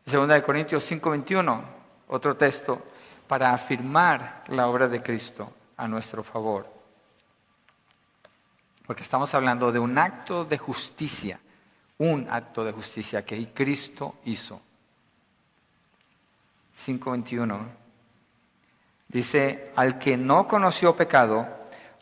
[0.05, 1.62] Segunda de Corintios 5:21,
[2.07, 2.83] otro texto
[3.27, 6.71] para afirmar la obra de Cristo a nuestro favor.
[8.86, 11.39] Porque estamos hablando de un acto de justicia,
[11.97, 14.62] un acto de justicia que Cristo hizo.
[16.86, 17.83] 5.21
[19.07, 21.47] dice, al que no conoció pecado,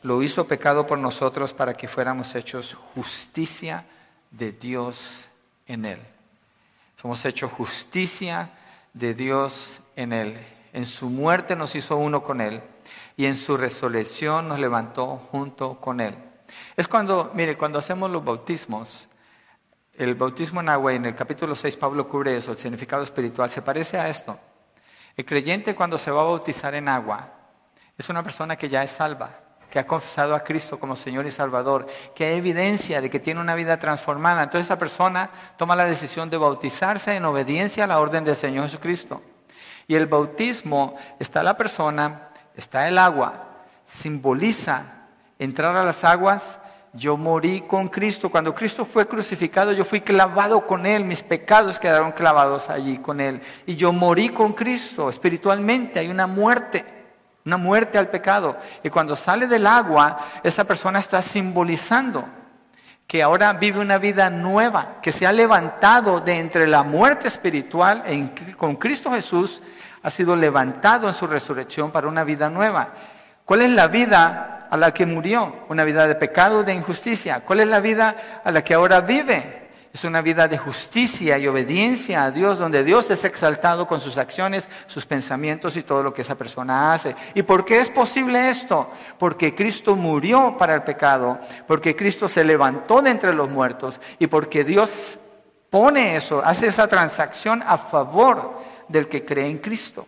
[0.03, 3.85] lo hizo pecado por nosotros para que fuéramos hechos justicia
[4.31, 5.27] de Dios
[5.67, 5.99] en él.
[7.01, 8.51] Somos hechos justicia
[8.93, 10.39] de Dios en él.
[10.73, 12.61] En su muerte nos hizo uno con Él
[13.17, 16.15] y en su resurrección nos levantó junto con Él.
[16.77, 19.07] Es cuando, mire, cuando hacemos los bautismos,
[19.97, 23.61] el bautismo en agua, en el capítulo 6 Pablo cubre eso, el significado espiritual, se
[23.61, 24.39] parece a esto.
[25.17, 27.33] El creyente cuando se va a bautizar en agua
[27.97, 29.39] es una persona que ya es salva,
[29.71, 33.39] que ha confesado a Cristo como Señor y Salvador, que hay evidencia de que tiene
[33.39, 34.43] una vida transformada.
[34.43, 38.65] Entonces esa persona toma la decisión de bautizarse en obediencia a la orden del Señor
[38.65, 39.21] Jesucristo.
[39.87, 43.47] Y el bautismo está la persona, está el agua,
[43.85, 44.83] simboliza
[45.39, 46.59] entrar a las aguas.
[46.93, 48.29] Yo morí con Cristo.
[48.29, 51.05] Cuando Cristo fue crucificado, yo fui clavado con Él.
[51.05, 53.41] Mis pecados quedaron clavados allí con Él.
[53.65, 55.09] Y yo morí con Cristo.
[55.09, 57.00] Espiritualmente hay una muerte,
[57.45, 58.57] una muerte al pecado.
[58.83, 62.25] Y cuando sale del agua, esa persona está simbolizando
[63.07, 68.03] que ahora vive una vida nueva, que se ha levantado de entre la muerte espiritual
[68.55, 69.61] con Cristo Jesús,
[70.01, 72.89] ha sido levantado en su resurrección para una vida nueva.
[73.43, 75.65] ¿Cuál es la vida a la que murió?
[75.67, 77.41] Una vida de pecado, de injusticia.
[77.41, 79.60] ¿Cuál es la vida a la que ahora vive?
[79.93, 84.17] Es una vida de justicia y obediencia a Dios, donde Dios es exaltado con sus
[84.17, 87.13] acciones, sus pensamientos y todo lo que esa persona hace.
[87.33, 88.89] ¿Y por qué es posible esto?
[89.17, 94.27] Porque Cristo murió para el pecado, porque Cristo se levantó de entre los muertos y
[94.27, 95.19] porque Dios
[95.69, 100.07] pone eso, hace esa transacción a favor del que cree en Cristo.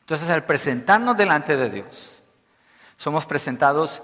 [0.00, 2.22] Entonces, al presentarnos delante de Dios,
[2.98, 4.02] somos presentados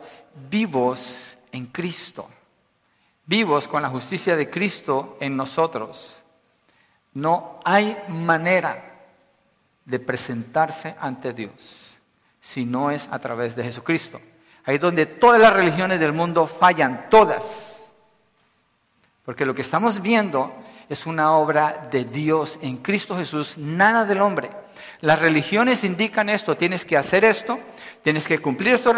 [0.51, 2.29] vivos en Cristo
[3.26, 6.22] vivos con la justicia de Cristo en nosotros,
[7.14, 9.00] no hay manera
[9.85, 11.98] de presentarse ante Dios
[12.40, 14.20] si no es a través de Jesucristo.
[14.64, 17.90] Ahí es donde todas las religiones del mundo fallan, todas.
[19.24, 20.52] Porque lo que estamos viendo
[20.88, 24.50] es una obra de Dios en Cristo Jesús, nada del hombre.
[25.03, 27.59] Las religiones indican esto, tienes que hacer esto,
[28.03, 28.95] tienes que cumplir estos,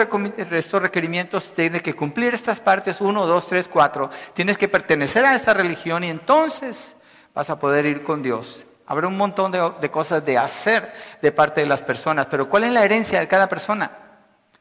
[0.82, 5.54] requerimientos, tienes que cumplir estas partes, uno, dos, tres, cuatro, tienes que pertenecer a esta
[5.54, 6.94] religión y entonces
[7.34, 8.66] vas a poder ir con Dios.
[8.84, 12.64] Habrá un montón de, de cosas de hacer de parte de las personas, pero ¿cuál
[12.64, 13.90] es la herencia de cada persona?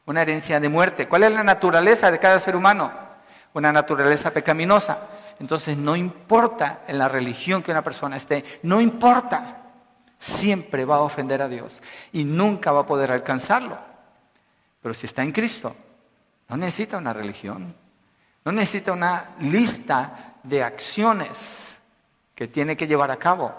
[0.06, 1.08] Una herencia de muerte.
[1.08, 2.90] ¿Cuál es la naturaleza de cada ser humano?
[3.52, 4.98] Una naturaleza pecaminosa.
[5.38, 9.60] Entonces no importa en la religión que una persona esté, no importa
[10.24, 11.82] siempre va a ofender a Dios
[12.12, 13.78] y nunca va a poder alcanzarlo.
[14.80, 15.76] Pero si está en Cristo,
[16.48, 17.74] no necesita una religión,
[18.44, 21.74] no necesita una lista de acciones
[22.34, 23.54] que tiene que llevar a cabo.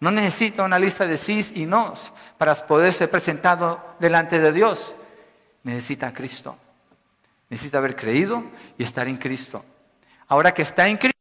[0.00, 4.94] No necesita una lista de sís y nos para poder ser presentado delante de Dios.
[5.62, 6.56] Necesita a Cristo.
[7.48, 8.42] Necesita haber creído
[8.76, 9.64] y estar en Cristo.
[10.28, 11.14] Ahora que está en Cristo,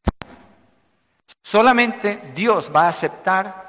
[1.42, 3.63] solamente Dios va a aceptar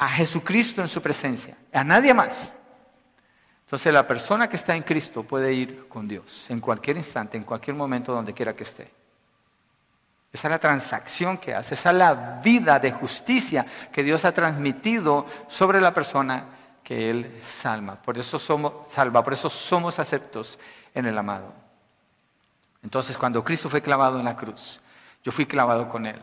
[0.00, 2.54] a Jesucristo en su presencia, a nadie más.
[3.66, 7.44] Entonces la persona que está en Cristo puede ir con Dios en cualquier instante, en
[7.44, 8.90] cualquier momento, donde quiera que esté.
[10.32, 14.32] Esa es la transacción que hace, esa es la vida de justicia que Dios ha
[14.32, 16.46] transmitido sobre la persona
[16.82, 17.96] que Él salva.
[17.96, 20.58] Por eso somos, salva, por eso somos aceptos
[20.94, 21.52] en el amado.
[22.82, 24.80] Entonces cuando Cristo fue clavado en la cruz,
[25.22, 26.18] yo fui clavado con Él.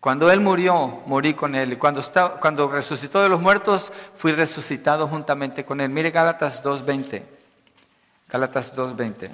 [0.00, 1.76] Cuando Él murió, morí con Él.
[1.78, 2.02] Cuando,
[2.40, 5.90] cuando resucitó de los muertos, fui resucitado juntamente con Él.
[5.90, 7.22] Mire Gálatas 2.20.
[8.28, 9.30] Gálatas 2.20.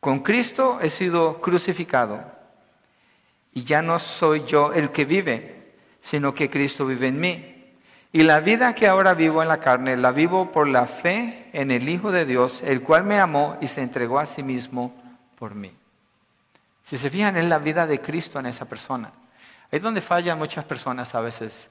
[0.00, 2.22] Con Cristo he sido crucificado
[3.52, 7.55] y ya no soy yo el que vive, sino que Cristo vive en mí.
[8.12, 11.70] Y la vida que ahora vivo en la carne, la vivo por la fe en
[11.70, 14.94] el Hijo de Dios, el cual me amó y se entregó a sí mismo
[15.38, 15.76] por mí.
[16.84, 19.12] Si se fijan, es la vida de Cristo en esa persona.
[19.70, 21.68] Ahí es donde fallan muchas personas a veces,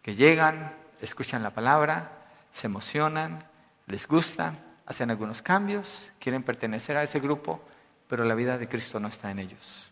[0.00, 2.10] que llegan, escuchan la palabra,
[2.52, 3.44] se emocionan,
[3.86, 4.54] les gusta,
[4.86, 7.60] hacen algunos cambios, quieren pertenecer a ese grupo,
[8.08, 9.90] pero la vida de Cristo no está en ellos.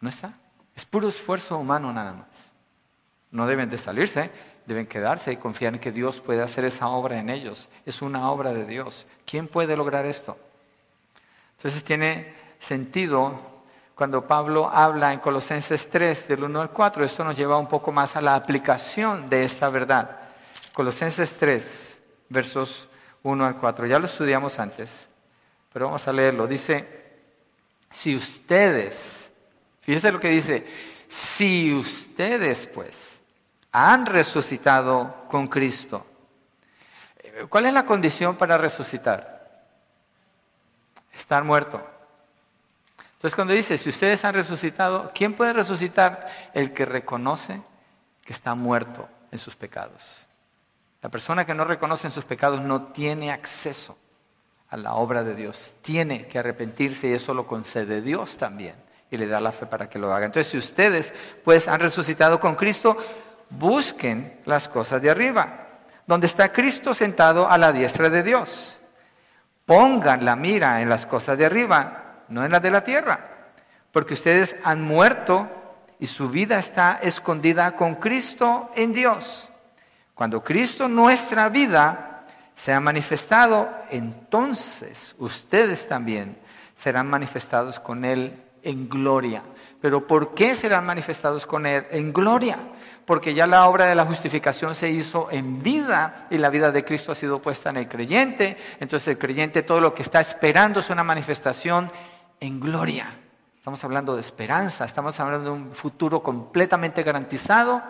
[0.00, 0.34] No está.
[0.76, 2.52] Es puro esfuerzo humano nada más.
[3.30, 4.30] No deben de salirse,
[4.66, 7.68] deben quedarse y confiar en que Dios puede hacer esa obra en ellos.
[7.84, 9.06] Es una obra de Dios.
[9.26, 10.36] ¿Quién puede lograr esto?
[11.56, 13.54] Entonces tiene sentido
[13.94, 17.04] cuando Pablo habla en Colosenses 3 del 1 al 4.
[17.04, 20.18] Esto nos lleva un poco más a la aplicación de esta verdad.
[20.72, 21.98] Colosenses 3,
[22.28, 22.88] versos
[23.22, 23.86] 1 al 4.
[23.86, 25.06] Ya lo estudiamos antes,
[25.72, 26.46] pero vamos a leerlo.
[26.46, 27.04] Dice,
[27.92, 29.30] si ustedes,
[29.80, 30.66] fíjese lo que dice,
[31.06, 33.13] si ustedes pues
[33.76, 36.06] han resucitado con Cristo,
[37.48, 39.66] ¿cuál es la condición para resucitar?
[41.12, 41.84] Estar muerto.
[43.14, 46.28] Entonces cuando dice, si ustedes han resucitado, ¿quién puede resucitar?
[46.54, 47.60] El que reconoce
[48.24, 50.24] que está muerto en sus pecados.
[51.02, 53.98] La persona que no reconoce en sus pecados no tiene acceso
[54.70, 55.72] a la obra de Dios.
[55.82, 58.76] Tiene que arrepentirse y eso lo concede Dios también
[59.10, 60.26] y le da la fe para que lo haga.
[60.26, 62.96] Entonces, si ustedes pues han resucitado con Cristo,
[63.58, 65.66] busquen las cosas de arriba,
[66.06, 68.80] donde está Cristo sentado a la diestra de Dios.
[69.66, 73.20] Pongan la mira en las cosas de arriba, no en las de la tierra,
[73.92, 75.48] porque ustedes han muerto
[75.98, 79.50] y su vida está escondida con Cristo en Dios.
[80.14, 86.38] Cuando Cristo nuestra vida se ha manifestado, entonces ustedes también
[86.76, 89.42] serán manifestados con Él en gloria.
[89.80, 92.58] Pero ¿por qué serán manifestados con Él en gloria?
[93.04, 96.84] Porque ya la obra de la justificación se hizo en vida y la vida de
[96.84, 98.56] Cristo ha sido puesta en el creyente.
[98.80, 101.90] Entonces el creyente todo lo que está esperando es una manifestación
[102.40, 103.14] en gloria.
[103.56, 107.82] Estamos hablando de esperanza, estamos hablando de un futuro completamente garantizado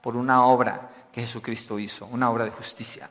[0.00, 3.10] por una obra que Jesucristo hizo, una obra de justicia,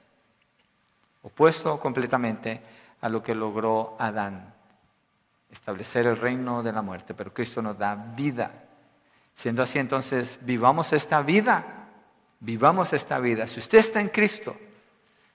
[1.24, 2.62] opuesto completamente
[3.02, 4.54] a lo que logró Adán,
[5.52, 8.52] establecer el reino de la muerte, pero Cristo nos da vida.
[9.36, 11.90] Siendo así, entonces, vivamos esta vida,
[12.40, 13.48] vivamos esta vida.
[13.48, 14.56] Si usted está en Cristo,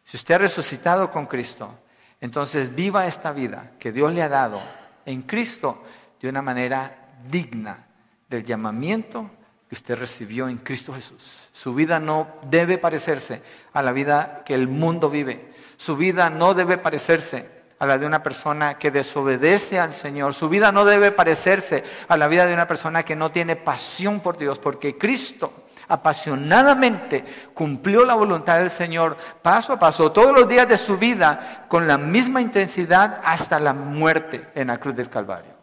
[0.02, 1.78] si usted ha resucitado con Cristo,
[2.20, 4.60] entonces viva esta vida que Dios le ha dado
[5.04, 5.84] en Cristo
[6.20, 7.86] de una manera digna
[8.28, 9.30] del llamamiento
[9.68, 11.48] que usted recibió en Cristo Jesús.
[11.52, 15.52] Su vida no debe parecerse a la vida que el mundo vive.
[15.76, 20.34] Su vida no debe parecerse a la de una persona que desobedece al Señor.
[20.34, 24.20] Su vida no debe parecerse a la vida de una persona que no tiene pasión
[24.20, 30.46] por Dios, porque Cristo apasionadamente cumplió la voluntad del Señor paso a paso, todos los
[30.46, 35.08] días de su vida, con la misma intensidad hasta la muerte en la cruz del
[35.08, 35.54] Calvario.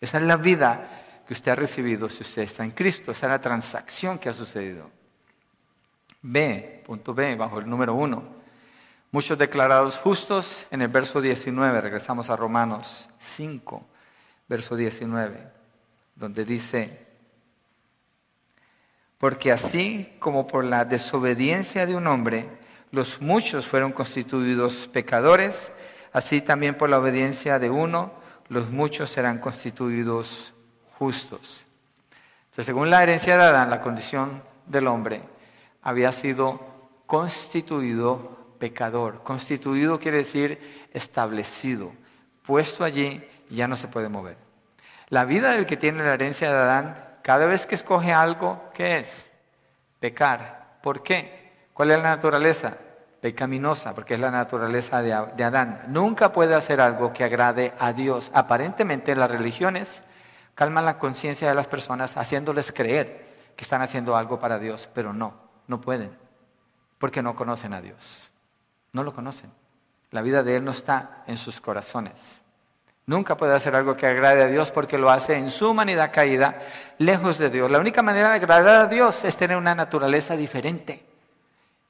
[0.00, 0.88] Esa es la vida
[1.24, 3.12] que usted ha recibido si usted está en Cristo.
[3.12, 4.90] Esa es la transacción que ha sucedido.
[6.20, 8.37] B, punto B, bajo el número 1.
[9.10, 11.80] Muchos declarados justos en el verso 19.
[11.80, 13.82] Regresamos a Romanos 5,
[14.46, 15.50] verso 19,
[16.14, 17.06] donde dice,
[19.16, 22.50] porque así como por la desobediencia de un hombre,
[22.90, 25.72] los muchos fueron constituidos pecadores,
[26.12, 28.12] así también por la obediencia de uno,
[28.48, 30.52] los muchos serán constituidos
[30.98, 31.64] justos.
[32.50, 35.22] Entonces, según la herencia de Adán, la condición del hombre
[35.80, 36.60] había sido
[37.06, 39.22] constituido pecador.
[39.22, 41.92] Constituido quiere decir establecido,
[42.44, 44.36] puesto allí ya no se puede mover.
[45.08, 48.98] La vida del que tiene la herencia de Adán, cada vez que escoge algo, ¿qué
[48.98, 49.30] es?
[50.00, 50.78] Pecar.
[50.82, 51.68] ¿Por qué?
[51.72, 52.76] ¿Cuál es la naturaleza?
[53.20, 55.82] Pecaminosa, porque es la naturaleza de, Adán.
[55.88, 58.30] Nunca puede hacer algo que agrade a Dios.
[58.34, 60.02] Aparentemente las religiones
[60.54, 65.12] calman la conciencia de las personas haciéndoles creer que están haciendo algo para Dios, pero
[65.12, 65.34] no,
[65.66, 66.16] no pueden,
[66.98, 68.27] porque no conocen a Dios.
[68.98, 69.52] No lo conocen.
[70.10, 72.42] La vida de Él no está en sus corazones.
[73.06, 76.60] Nunca puede hacer algo que agrade a Dios porque lo hace en su humanidad caída,
[76.98, 77.70] lejos de Dios.
[77.70, 81.06] La única manera de agradar a Dios es tener una naturaleza diferente.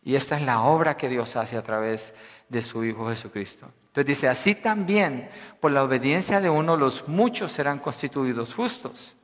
[0.03, 2.12] Y esta es la obra que Dios hace a través
[2.47, 3.70] de su Hijo Jesucristo.
[3.87, 5.30] Entonces dice, así también
[5.61, 9.16] por la obediencia de uno los muchos serán constituidos justos.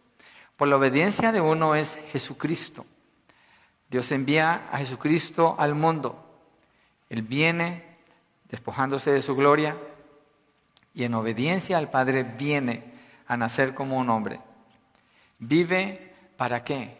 [0.56, 2.86] Por la obediencia de uno es Jesucristo.
[3.90, 6.23] Dios envía a Jesucristo al mundo.
[7.08, 7.84] Él viene
[8.48, 9.76] despojándose de su gloria
[10.94, 12.92] y en obediencia al Padre viene
[13.26, 14.40] a nacer como un hombre.
[15.38, 16.98] Vive para qué?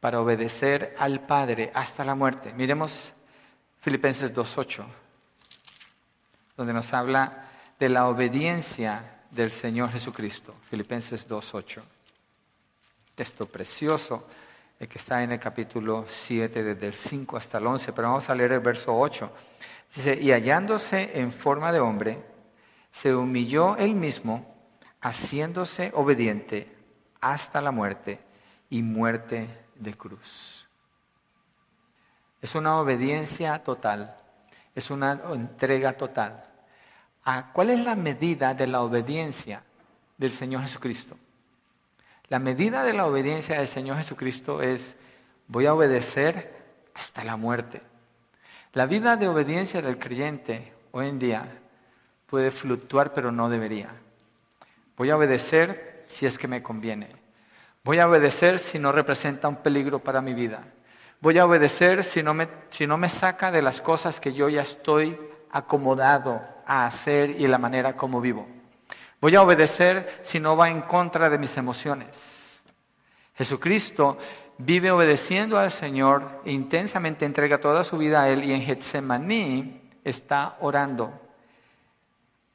[0.00, 2.52] Para obedecer al Padre hasta la muerte.
[2.54, 3.12] Miremos
[3.80, 4.84] Filipenses 2.8
[6.56, 10.52] donde nos habla de la obediencia del Señor Jesucristo.
[10.70, 11.82] Filipenses 2.8.
[13.14, 14.26] texto precioso
[14.82, 18.28] el que está en el capítulo 7, desde el 5 hasta el 11, pero vamos
[18.28, 19.32] a leer el verso 8.
[19.94, 22.20] Dice, y hallándose en forma de hombre,
[22.90, 24.44] se humilló él mismo,
[25.00, 26.76] haciéndose obediente
[27.20, 28.18] hasta la muerte
[28.70, 30.66] y muerte de cruz.
[32.40, 34.16] Es una obediencia total,
[34.74, 36.44] es una entrega total.
[37.22, 39.62] ¿A ¿Cuál es la medida de la obediencia
[40.18, 41.16] del Señor Jesucristo?
[42.32, 44.96] La medida de la obediencia del Señor Jesucristo es,
[45.48, 46.50] voy a obedecer
[46.94, 47.82] hasta la muerte.
[48.72, 51.60] La vida de obediencia del creyente hoy en día
[52.26, 53.90] puede fluctuar, pero no debería.
[54.96, 57.08] Voy a obedecer si es que me conviene.
[57.84, 60.64] Voy a obedecer si no representa un peligro para mi vida.
[61.20, 64.48] Voy a obedecer si no me, si no me saca de las cosas que yo
[64.48, 65.20] ya estoy
[65.50, 68.61] acomodado a hacer y la manera como vivo.
[69.22, 72.60] Voy a obedecer si no va en contra de mis emociones.
[73.36, 74.18] Jesucristo
[74.58, 79.80] vive obedeciendo al Señor e intensamente entrega toda su vida a Él y en Getsemaní
[80.02, 81.12] está orando.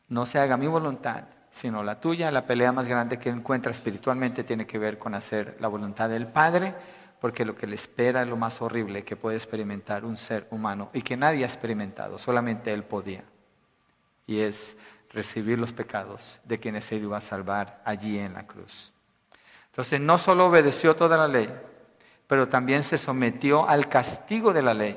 [0.10, 2.32] No se haga mi voluntad, sino la tuya.
[2.32, 6.28] La pelea más grande que encuentra espiritualmente tiene que ver con hacer la voluntad del
[6.28, 6.76] Padre,
[7.22, 10.90] porque lo que le espera es lo más horrible que puede experimentar un ser humano
[10.92, 13.24] y que nadie ha experimentado, solamente Él podía.
[14.26, 14.76] Y es
[15.18, 18.94] recibir los pecados de quienes se iba a salvar allí en la cruz.
[19.72, 21.52] Entonces no solo obedeció toda la ley,
[22.28, 24.96] pero también se sometió al castigo de la ley.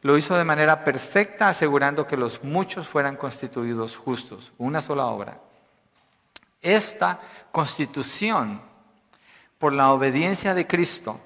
[0.00, 4.52] Lo hizo de manera perfecta, asegurando que los muchos fueran constituidos justos.
[4.56, 5.38] Una sola obra.
[6.62, 7.20] Esta
[7.52, 8.62] constitución,
[9.58, 11.20] por la obediencia de Cristo,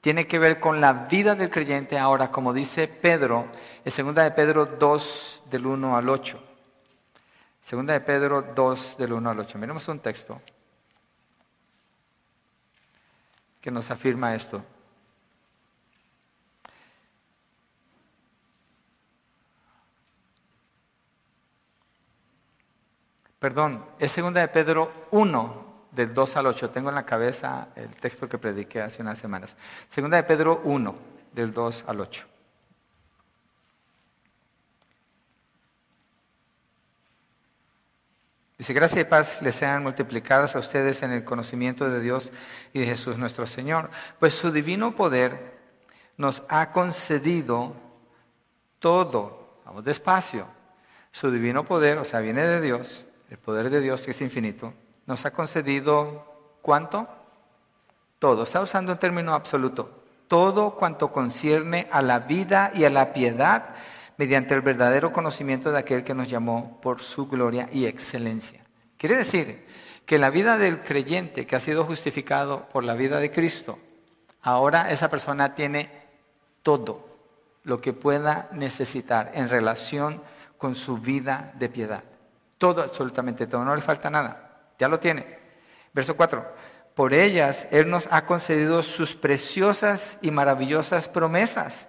[0.00, 3.46] tiene que ver con la vida del creyente ahora, como dice Pedro,
[3.84, 6.49] en 2 de Pedro 2, del 1 al 8.
[7.62, 9.58] Segunda de Pedro 2, del 1 al 8.
[9.58, 10.40] Miremos un texto
[13.60, 14.64] que nos afirma esto.
[23.38, 26.70] Perdón, es segunda de Pedro 1, del 2 al 8.
[26.70, 29.56] Tengo en la cabeza el texto que prediqué hace unas semanas.
[29.88, 30.94] Segunda de Pedro 1,
[31.32, 32.29] del 2 al 8.
[38.60, 42.30] Dice, gracia y paz les sean multiplicadas a ustedes en el conocimiento de Dios
[42.74, 43.88] y de Jesús nuestro Señor,
[44.18, 45.58] pues su divino poder
[46.18, 47.74] nos ha concedido
[48.78, 50.46] todo, vamos despacio,
[51.10, 54.74] su divino poder, o sea, viene de Dios, el poder de Dios que es infinito,
[55.06, 57.08] nos ha concedido cuánto?
[58.18, 63.14] Todo, está usando un término absoluto, todo cuanto concierne a la vida y a la
[63.14, 63.74] piedad
[64.20, 68.62] mediante el verdadero conocimiento de aquel que nos llamó por su gloria y excelencia.
[68.98, 69.64] Quiere decir
[70.04, 73.78] que la vida del creyente que ha sido justificado por la vida de Cristo,
[74.42, 75.88] ahora esa persona tiene
[76.62, 77.08] todo
[77.64, 80.20] lo que pueda necesitar en relación
[80.58, 82.04] con su vida de piedad.
[82.58, 84.68] Todo, absolutamente todo, no le falta nada.
[84.78, 85.38] Ya lo tiene.
[85.94, 86.46] Verso 4.
[86.94, 91.86] Por ellas Él nos ha concedido sus preciosas y maravillosas promesas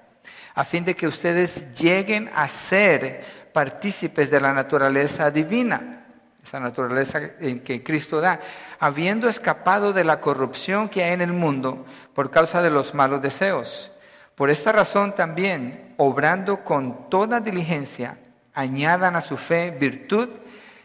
[0.53, 3.23] a fin de que ustedes lleguen a ser
[3.53, 6.05] partícipes de la naturaleza divina,
[6.43, 8.39] esa naturaleza en que Cristo da,
[8.79, 13.21] habiendo escapado de la corrupción que hay en el mundo por causa de los malos
[13.21, 13.91] deseos.
[14.35, 18.17] Por esta razón también, obrando con toda diligencia,
[18.53, 20.29] añadan a su fe virtud.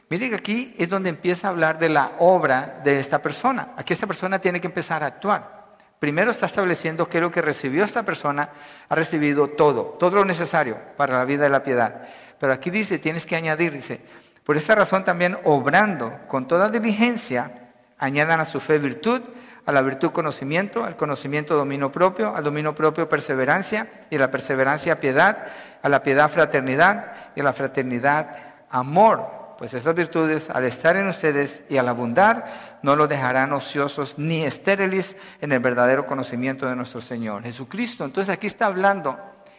[0.08, 3.72] Miren que aquí es donde empieza a hablar de la obra de esta persona.
[3.76, 5.55] Aquí esta persona tiene que empezar a actuar.
[5.98, 8.50] Primero está estableciendo que lo que recibió esta persona
[8.88, 12.06] ha recibido todo, todo lo necesario para la vida de la piedad.
[12.38, 14.00] Pero aquí dice, tienes que añadir, dice,
[14.44, 19.22] por esta razón también obrando con toda diligencia, añadan a su fe virtud,
[19.64, 24.30] a la virtud conocimiento, al conocimiento dominio propio, al dominio propio perseverancia, y a la
[24.30, 25.46] perseverancia piedad,
[25.82, 28.36] a la piedad fraternidad, y a la fraternidad
[28.70, 34.18] amor pues estas virtudes, al estar en ustedes y al abundar, no los dejarán ociosos
[34.18, 38.04] ni estériles en el verdadero conocimiento de nuestro Señor Jesucristo.
[38.04, 39.18] Entonces aquí está hablando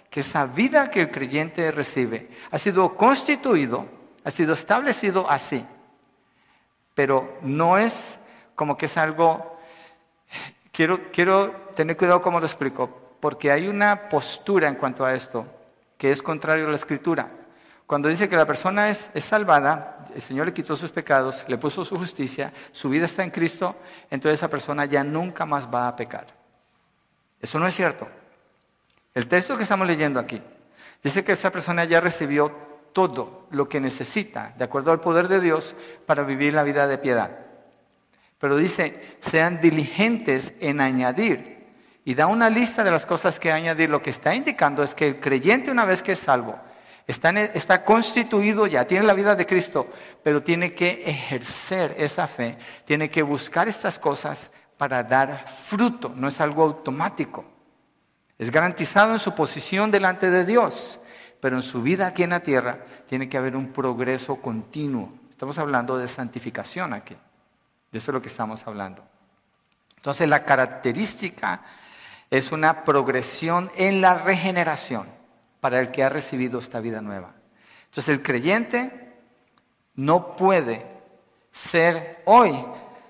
[0.09, 3.87] que esa vida que el creyente recibe ha sido constituido,
[4.23, 5.65] ha sido establecido así,
[6.93, 8.19] pero no es
[8.55, 9.59] como que es algo,
[10.71, 15.45] quiero, quiero tener cuidado como lo explico, porque hay una postura en cuanto a esto
[15.97, 17.36] que es contrario a la escritura.
[17.87, 21.85] Cuando dice que la persona es, salvada, el Señor le quitó sus pecados, le puso
[21.85, 23.77] su justicia, su vida está en Cristo,
[24.11, 26.27] entonces esa persona ya nunca más va a pecar.
[27.41, 28.05] Eso no es cierto.
[29.13, 30.41] El texto que estamos leyendo aquí
[31.01, 32.51] dice que esa persona ya recibió
[32.91, 35.73] todo lo que necesita, de acuerdo al poder de Dios,
[36.05, 37.39] para vivir la vida de piedad.
[38.37, 41.65] Pero dice, sean diligentes en añadir.
[42.03, 43.89] Y da una lista de las cosas que añadir.
[43.89, 46.59] Lo que está indicando es que el creyente una vez que es salvo,
[47.07, 49.87] está, está constituido ya, tiene la vida de Cristo,
[50.21, 56.27] pero tiene que ejercer esa fe, tiene que buscar estas cosas para dar fruto, no
[56.27, 57.45] es algo automático.
[58.37, 60.99] Es garantizado en su posición delante de Dios,
[61.39, 65.11] pero en su vida aquí en la tierra tiene que haber un progreso continuo.
[65.31, 67.15] Estamos hablando de santificación aquí.
[67.91, 69.03] De eso es lo que estamos hablando.
[69.95, 71.61] Entonces la característica
[72.29, 75.16] es una progresión en la regeneración
[75.59, 77.33] para el que ha recibido esta vida nueva.
[77.85, 79.13] Entonces el creyente
[79.95, 80.85] no puede
[81.51, 82.65] ser hoy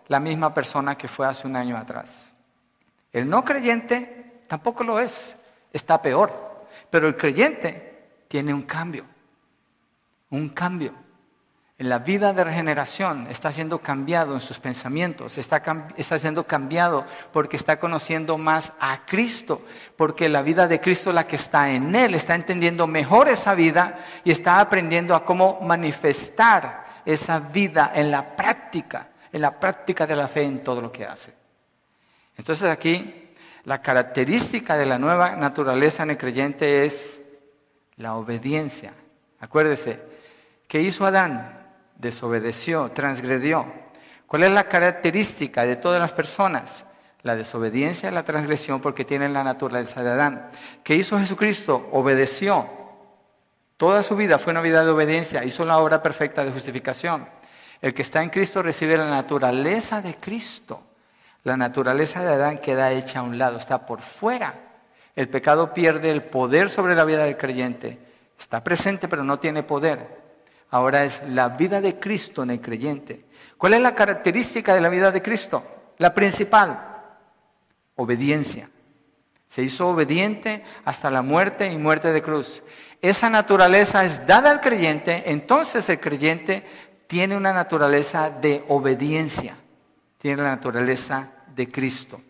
[0.08, 2.32] la misma persona que fue hace un año atrás.
[3.12, 5.36] El no creyente tampoco lo es,
[5.74, 6.48] está peor.
[6.90, 9.06] Pero el creyente tiene un cambio,
[10.30, 10.94] un cambio.
[11.80, 15.62] En la vida de regeneración está siendo cambiado en sus pensamientos, está,
[15.96, 19.62] está, siendo cambiado porque está conociendo más a Cristo,
[19.96, 23.54] porque la vida de Cristo es la que está en Él, está entendiendo mejor esa
[23.54, 30.06] vida y está aprendiendo a cómo manifestar esa vida en la práctica en la práctica
[30.06, 31.34] de la fe en todo lo que hace.
[32.38, 37.20] Entonces aquí la característica de la nueva naturaleza en el creyente es
[37.98, 38.94] la obediencia.
[39.40, 40.02] Acuérdese,
[40.68, 41.57] ¿qué hizo Adán?
[41.98, 43.66] Desobedeció, transgredió.
[44.28, 46.86] ¿Cuál es la característica de todas las personas?
[47.24, 50.50] La desobediencia, la transgresión, porque tienen la naturaleza de Adán.
[50.84, 51.90] ¿Qué hizo Jesucristo?
[51.92, 52.70] Obedeció.
[53.78, 57.28] Toda su vida fue una vida de obediencia, hizo la obra perfecta de justificación.
[57.82, 60.82] El que está en Cristo recibe la naturaleza de Cristo.
[61.44, 64.56] La naturaleza de Adán queda hecha a un lado, está por fuera.
[65.16, 68.00] El pecado pierde el poder sobre la vida del creyente.
[68.38, 70.27] Está presente pero no tiene poder.
[70.70, 73.26] Ahora es la vida de Cristo en el creyente.
[73.58, 75.64] ¿Cuál es la característica de la vida de Cristo?
[75.98, 77.02] La principal,
[77.96, 78.70] obediencia.
[79.50, 82.62] Se hizo obediente hasta la muerte y muerte de cruz.
[83.02, 86.66] Esa naturaleza es dada al creyente, entonces el creyente
[87.08, 89.56] tiene una naturaleza de obediencia,
[90.18, 92.22] tiene la naturaleza de Cristo.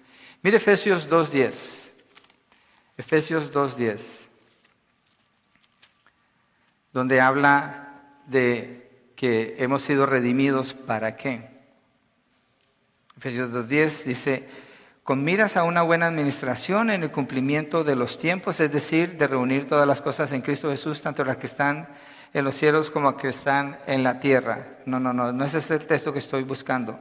[0.43, 1.87] Mire Efesios 2.10.
[2.97, 4.01] Efesios 2.10,
[6.91, 7.86] donde habla
[8.27, 11.49] de que hemos sido redimidos para qué.
[13.17, 14.47] Efesios 2.10 dice,
[15.01, 19.27] con miras a una buena administración en el cumplimiento de los tiempos, es decir, de
[19.27, 21.87] reunir todas las cosas en Cristo Jesús, tanto las que están
[22.33, 24.79] en los cielos como que están en la tierra.
[24.85, 26.99] No, no, no, no ese es el texto que estoy buscando.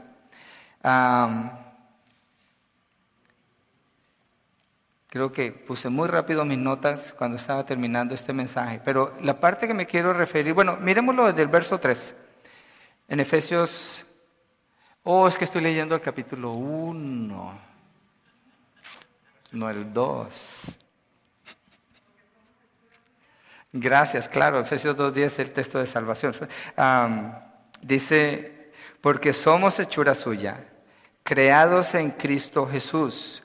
[5.16, 9.66] Creo que puse muy rápido mis notas cuando estaba terminando este mensaje, pero la parte
[9.66, 12.14] que me quiero referir, bueno, miremoslo desde el verso 3.
[13.08, 14.04] En Efesios,
[15.04, 17.58] oh, es que estoy leyendo el capítulo 1,
[19.52, 20.78] no el 2.
[23.72, 26.34] Gracias, claro, Efesios 2.10 es el texto de salvación.
[27.80, 30.62] dice, porque somos hechura suya,
[31.22, 33.42] creados en Cristo Jesús.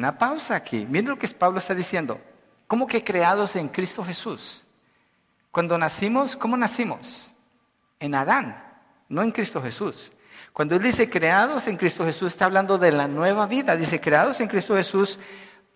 [0.00, 2.18] Una pausa aquí, miren lo que Pablo está diciendo.
[2.66, 4.62] ¿Cómo que creados en Cristo Jesús?
[5.50, 7.34] Cuando nacimos, ¿cómo nacimos?
[7.98, 8.64] En Adán,
[9.10, 10.10] no en Cristo Jesús.
[10.54, 13.76] Cuando él dice creados en Cristo Jesús, está hablando de la nueva vida.
[13.76, 15.18] Dice creados en Cristo Jesús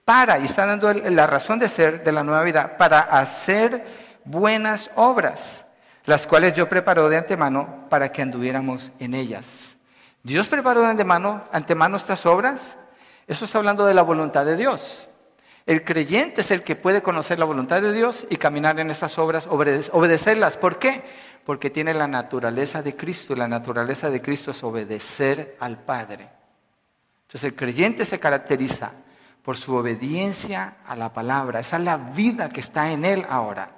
[0.06, 3.84] para, y está dando la razón de ser de la nueva vida, para hacer
[4.24, 5.66] buenas obras,
[6.06, 9.76] las cuales yo preparó de antemano para que anduviéramos en ellas.
[10.22, 12.78] Dios preparó de antemano, antemano estas obras.
[13.26, 15.08] Eso está hablando de la voluntad de Dios.
[15.66, 19.18] El creyente es el que puede conocer la voluntad de Dios y caminar en esas
[19.18, 20.58] obras, obedecerlas.
[20.58, 21.02] ¿Por qué?
[21.44, 26.28] Porque tiene la naturaleza de Cristo la naturaleza de Cristo es obedecer al Padre.
[27.22, 28.92] Entonces el creyente se caracteriza
[29.42, 31.60] por su obediencia a la palabra.
[31.60, 33.70] Esa es la vida que está en él ahora.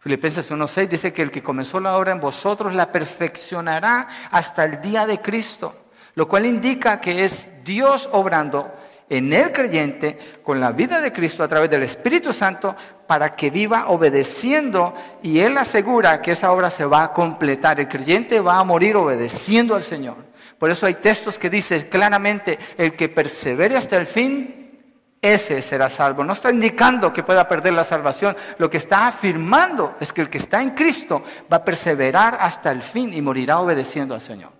[0.00, 4.80] Filipenses 1.6 dice que el que comenzó la obra en vosotros la perfeccionará hasta el
[4.80, 5.74] día de Cristo,
[6.14, 8.72] lo cual indica que es Dios obrando
[9.10, 13.50] en el creyente con la vida de Cristo a través del Espíritu Santo para que
[13.50, 17.80] viva obedeciendo y Él asegura que esa obra se va a completar.
[17.80, 20.16] El creyente va a morir obedeciendo al Señor.
[20.58, 24.78] Por eso hay textos que dicen claramente, el que persevere hasta el fin,
[25.20, 26.22] ese será salvo.
[26.22, 28.36] No está indicando que pueda perder la salvación.
[28.58, 32.70] Lo que está afirmando es que el que está en Cristo va a perseverar hasta
[32.70, 34.59] el fin y morirá obedeciendo al Señor.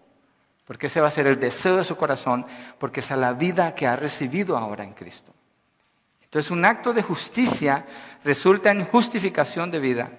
[0.71, 2.47] Porque ese va a ser el deseo de su corazón,
[2.79, 5.35] porque esa es la vida que ha recibido ahora en Cristo.
[6.23, 7.85] Entonces un acto de justicia
[8.23, 10.13] resulta en justificación de vida.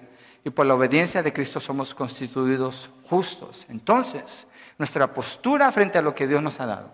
[0.44, 3.64] y por la obediencia de Cristo somos constituidos justos.
[3.70, 4.46] Entonces,
[4.76, 6.92] nuestra postura frente a lo que Dios nos ha dado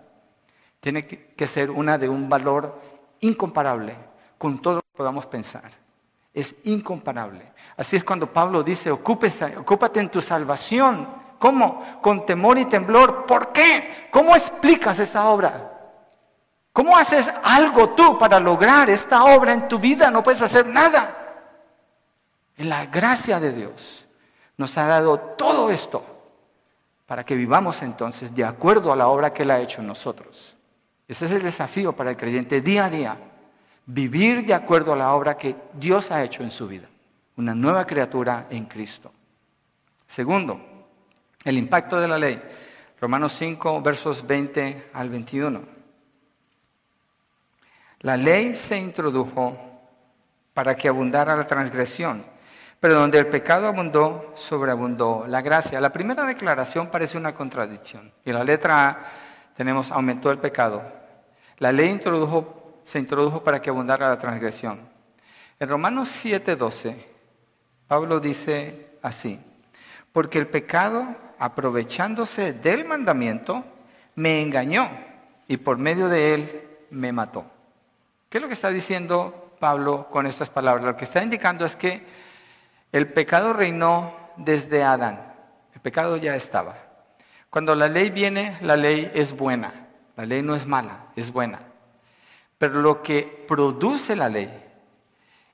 [0.79, 2.79] tiene que ser una de un valor
[3.19, 3.93] incomparable
[4.37, 5.69] con todo lo que podamos pensar.
[6.33, 7.51] Es incomparable.
[7.75, 11.27] Así es cuando Pablo dice, ocúpate en tu salvación.
[11.39, 12.01] ¿Cómo?
[12.01, 13.25] Con temor y temblor.
[13.25, 14.09] ¿Por qué?
[14.11, 15.71] ¿Cómo explicas esta obra?
[16.73, 20.11] ¿Cómo haces algo tú para lograr esta obra en tu vida?
[20.11, 21.15] No puedes hacer nada.
[22.57, 24.05] En la gracia de Dios
[24.57, 26.03] nos ha dado todo esto
[27.05, 30.55] para que vivamos entonces de acuerdo a la obra que Él ha hecho en nosotros.
[31.07, 33.17] Ese es el desafío para el creyente día a día.
[33.85, 36.87] Vivir de acuerdo a la obra que Dios ha hecho en su vida.
[37.37, 39.11] Una nueva criatura en Cristo.
[40.05, 40.68] Segundo,
[41.49, 42.41] el impacto de la ley.
[43.01, 45.61] Romanos 5, versos 20 al 21.
[48.01, 49.57] La ley se introdujo
[50.53, 52.23] para que abundara la transgresión,
[52.79, 55.81] pero donde el pecado abundó, sobreabundó la gracia.
[55.81, 58.11] La primera declaración parece una contradicción.
[58.23, 58.97] Y la letra A
[59.55, 60.81] tenemos aumentó el pecado,
[61.57, 61.99] la ley
[62.83, 64.79] se introdujo para que abundara la transgresión.
[65.59, 66.95] En Romanos 7:12,
[67.85, 69.37] Pablo dice así,
[70.13, 73.63] porque el pecado, aprovechándose del mandamiento,
[74.15, 74.89] me engañó
[75.47, 77.45] y por medio de él me mató.
[78.29, 80.85] ¿Qué es lo que está diciendo Pablo con estas palabras?
[80.85, 82.05] Lo que está indicando es que
[82.91, 85.33] el pecado reinó desde Adán.
[85.73, 86.75] El pecado ya estaba.
[87.49, 89.87] Cuando la ley viene, la ley es buena.
[90.15, 91.59] La ley no es mala, es buena.
[92.57, 94.51] Pero lo que produce la ley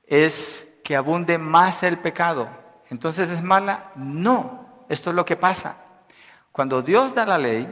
[0.08, 2.50] es que abunde más el pecado.
[2.90, 3.92] Entonces es mala.
[3.96, 5.78] No, esto es lo que pasa.
[6.52, 7.68] Cuando Dios da la ley,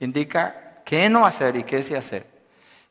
[0.00, 2.26] indica qué no hacer y qué sí hacer.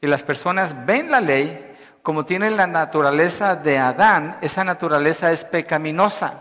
[0.02, 5.46] Y las personas ven la ley como tienen la naturaleza de Adán, esa naturaleza es
[5.46, 6.34] pecaminosa.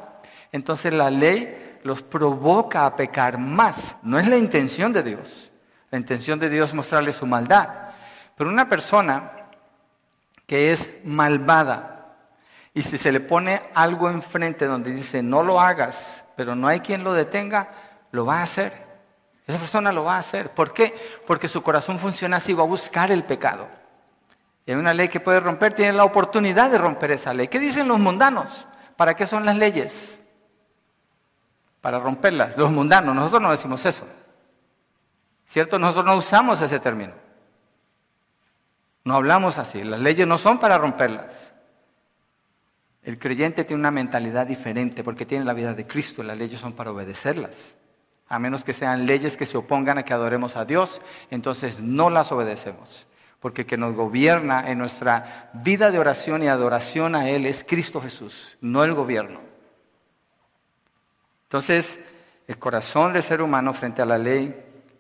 [0.51, 3.95] Entonces la ley los provoca a pecar más.
[4.03, 5.53] No es la intención de Dios.
[5.93, 7.69] La intención de Dios es mostrarle su maldad.
[8.37, 9.31] Pero una persona
[10.49, 12.17] que es malvada
[12.75, 16.81] y si se le pone algo enfrente donde dice no lo hagas, pero no hay
[16.81, 17.71] quien lo detenga,
[18.11, 18.93] lo va a hacer.
[19.47, 20.51] Esa persona lo va a hacer.
[20.51, 20.95] ¿Por qué?
[21.27, 23.69] Porque su corazón funciona así, va a buscar el pecado.
[24.65, 27.49] Y hay una ley que puede romper, tiene la oportunidad de romper esa ley.
[27.49, 28.67] ¿Qué dicen los mundanos?
[28.97, 30.23] ¿Para qué son las leyes?
[31.81, 32.57] Para romperlas.
[32.57, 34.07] Los mundanos, nosotros no decimos eso.
[35.47, 35.79] ¿Cierto?
[35.79, 37.13] Nosotros no usamos ese término.
[39.05, 39.83] No hablamos así.
[39.83, 41.52] Las leyes no son para romperlas.
[43.03, 46.23] El creyente tiene una mentalidad diferente porque tiene la vida de Cristo.
[46.23, 47.73] Las leyes son para obedecerlas.
[48.29, 51.01] A menos que sean leyes que se opongan a que adoremos a Dios,
[51.31, 53.07] entonces no las obedecemos.
[53.41, 57.65] Porque el que nos gobierna en nuestra vida de oración y adoración a Él es
[57.65, 59.41] Cristo Jesús, no el gobierno.
[61.45, 61.99] Entonces,
[62.47, 64.55] el corazón del ser humano frente a la ley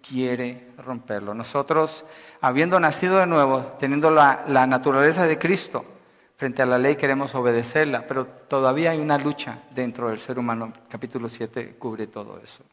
[0.07, 1.33] quiere romperlo.
[1.33, 2.05] Nosotros,
[2.41, 5.85] habiendo nacido de nuevo, teniendo la, naturaleza de Cristo,
[6.43, 10.73] frente a la ley queremos obedecerla, pero todavía hay una lucha dentro del ser humano.
[10.89, 12.65] Capítulo 7 cubre todo eso.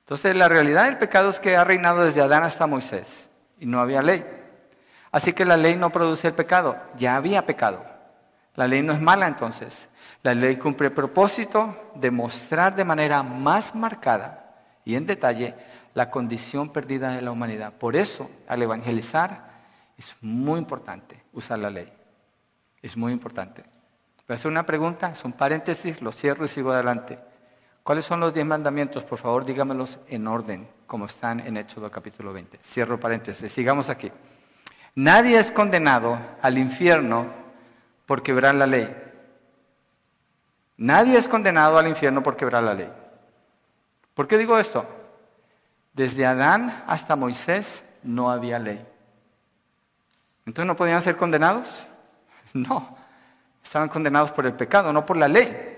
[0.00, 3.28] Entonces, la realidad del pecado es que ha reinado desde Adán hasta Moisés
[3.60, 4.26] y no había ley.
[5.12, 7.84] Así que la ley no produce el pecado, ya había pecado.
[8.56, 9.86] La ley no es mala entonces.
[10.24, 15.54] La ley cumple el propósito de mostrar de manera más marcada y en detalle
[15.94, 17.74] la condición perdida de la humanidad.
[17.74, 19.52] Por eso, al evangelizar,
[19.96, 21.99] es muy importante usar la ley.
[22.82, 23.62] Es muy importante.
[23.62, 27.18] Voy a hacer una pregunta, son paréntesis, lo cierro y sigo adelante.
[27.82, 29.04] ¿Cuáles son los diez mandamientos?
[29.04, 32.58] Por favor, dígamelos en orden, como están en Éxodo capítulo 20.
[32.62, 34.12] Cierro paréntesis, sigamos aquí.
[34.94, 37.26] Nadie es condenado al infierno
[38.06, 38.88] por quebrar la ley.
[40.76, 42.90] Nadie es condenado al infierno por quebrar la ley.
[44.14, 44.86] ¿Por qué digo esto?
[45.92, 48.84] Desde Adán hasta Moisés no había ley.
[50.46, 51.86] Entonces no podían ser condenados.
[52.54, 52.96] No,
[53.62, 55.76] estaban condenados por el pecado, no por la ley.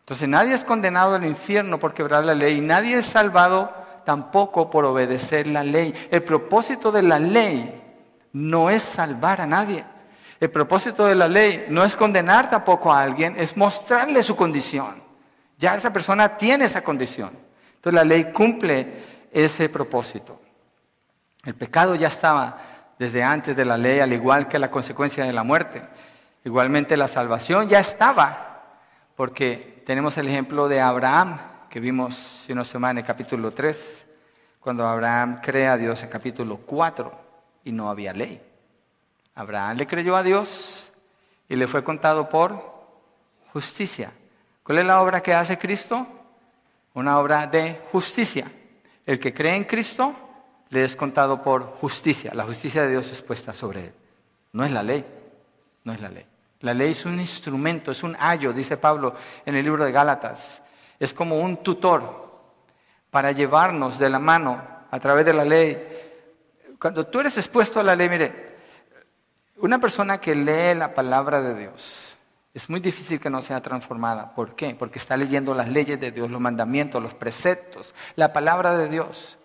[0.00, 3.72] Entonces nadie es condenado al infierno por quebrar la ley y nadie es salvado
[4.04, 5.92] tampoco por obedecer la ley.
[6.10, 7.82] El propósito de la ley
[8.32, 9.84] no es salvar a nadie.
[10.40, 15.02] El propósito de la ley no es condenar tampoco a alguien, es mostrarle su condición.
[15.58, 17.30] Ya esa persona tiene esa condición.
[17.74, 20.40] Entonces la ley cumple ese propósito.
[21.44, 22.58] El pecado ya estaba
[22.98, 25.82] desde antes de la ley, al igual que la consecuencia de la muerte.
[26.44, 28.78] Igualmente la salvación ya estaba,
[29.16, 31.38] porque tenemos el ejemplo de Abraham,
[31.68, 34.04] que vimos si no en el capítulo 3,
[34.60, 37.12] cuando Abraham cree a Dios en capítulo 4
[37.64, 38.42] y no había ley.
[39.34, 40.90] Abraham le creyó a Dios
[41.48, 42.78] y le fue contado por
[43.52, 44.12] justicia
[44.68, 46.06] ¿Cuál es la obra que hace Cristo?
[46.92, 48.52] Una obra de justicia.
[49.06, 50.14] El que cree en Cristo
[50.70, 52.32] le es contado por justicia.
[52.34, 53.92] La justicia de Dios es puesta sobre él.
[54.52, 55.04] No es la ley,
[55.84, 56.26] no es la ley.
[56.60, 59.14] La ley es un instrumento, es un ayo, dice Pablo
[59.46, 60.60] en el libro de Gálatas.
[60.98, 62.28] Es como un tutor
[63.10, 64.60] para llevarnos de la mano
[64.90, 65.80] a través de la ley.
[66.80, 68.48] Cuando tú eres expuesto a la ley, mire,
[69.58, 72.16] una persona que lee la palabra de Dios,
[72.54, 74.34] es muy difícil que no sea transformada.
[74.34, 74.74] ¿Por qué?
[74.74, 79.37] Porque está leyendo las leyes de Dios, los mandamientos, los preceptos, la palabra de Dios.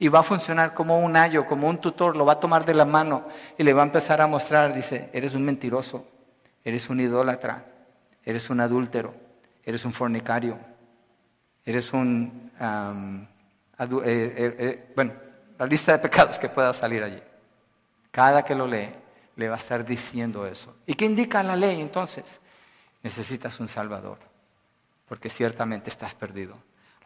[0.00, 2.74] Y va a funcionar como un ayo, como un tutor, lo va a tomar de
[2.74, 6.06] la mano y le va a empezar a mostrar, dice, eres un mentiroso,
[6.64, 7.64] eres un idólatra,
[8.24, 9.14] eres un adúltero,
[9.62, 10.58] eres un fornicario,
[11.64, 12.50] eres un...
[14.04, 15.12] Eh, bueno,
[15.58, 17.22] la lista de pecados que pueda salir allí.
[18.10, 18.88] Cada que lo lee,
[19.36, 20.74] le va a estar diciendo eso.
[20.86, 22.40] ¿Y qué indica la ley entonces?
[23.02, 24.18] Necesitas un Salvador,
[25.06, 26.56] porque ciertamente estás perdido.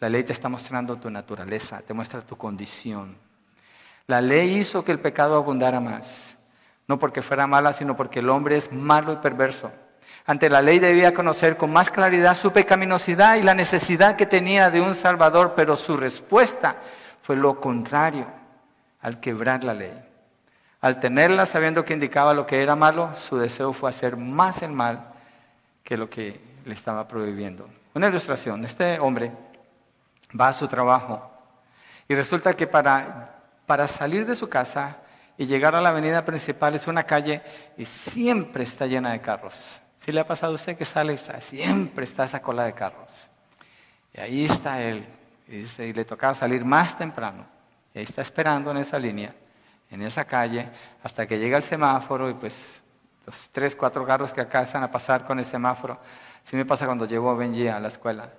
[0.05, 3.17] La ley te está mostrando tu naturaleza, te muestra tu condición.
[4.07, 6.37] La ley hizo que el pecado abundara más,
[6.87, 9.73] no porque fuera mala, sino porque el hombre es malo y perverso.
[10.27, 14.71] Ante la ley debía conocer con más claridad su pecaminosidad y la necesidad que tenía
[14.71, 16.77] de un Salvador, pero su respuesta
[17.23, 18.27] fue lo contrario
[19.01, 19.99] al quebrar la ley.
[20.83, 24.73] Al tenerla sabiendo que indicaba lo que era malo, su deseo fue hacer más el
[24.73, 25.15] mal
[25.83, 27.67] que lo que le estaba prohibiendo.
[27.95, 29.33] Una ilustración, este hombre
[30.39, 31.31] va a su trabajo
[32.09, 34.99] y resulta que para, para salir de su casa
[35.37, 37.43] y llegar a la avenida principal es una calle
[37.77, 39.81] y siempre está llena de carros.
[39.99, 43.31] Si le ha pasado a usted que sale, está, siempre está esa cola de carros.
[44.13, 45.07] Y ahí está él.
[45.49, 47.47] Y, le tocaba salir más temprano.
[47.95, 49.35] Y ahí está esperando en esa línea,
[49.91, 50.69] en esa calle,
[51.03, 52.83] hasta que llega el semáforo y pues
[53.27, 55.99] los tres, cuatro carros que alcanzan a pasar con el semáforo.
[56.45, 58.31] Sí me pasa cuando llevo a Benji a la escuela.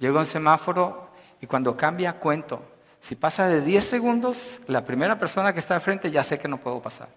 [0.00, 1.07] Llego a un semáforo
[1.40, 2.62] y cuando cambia cuento.
[3.00, 6.48] Si pasa de 10 segundos, la primera persona que está al frente ya sé que
[6.48, 7.08] no puedo pasar.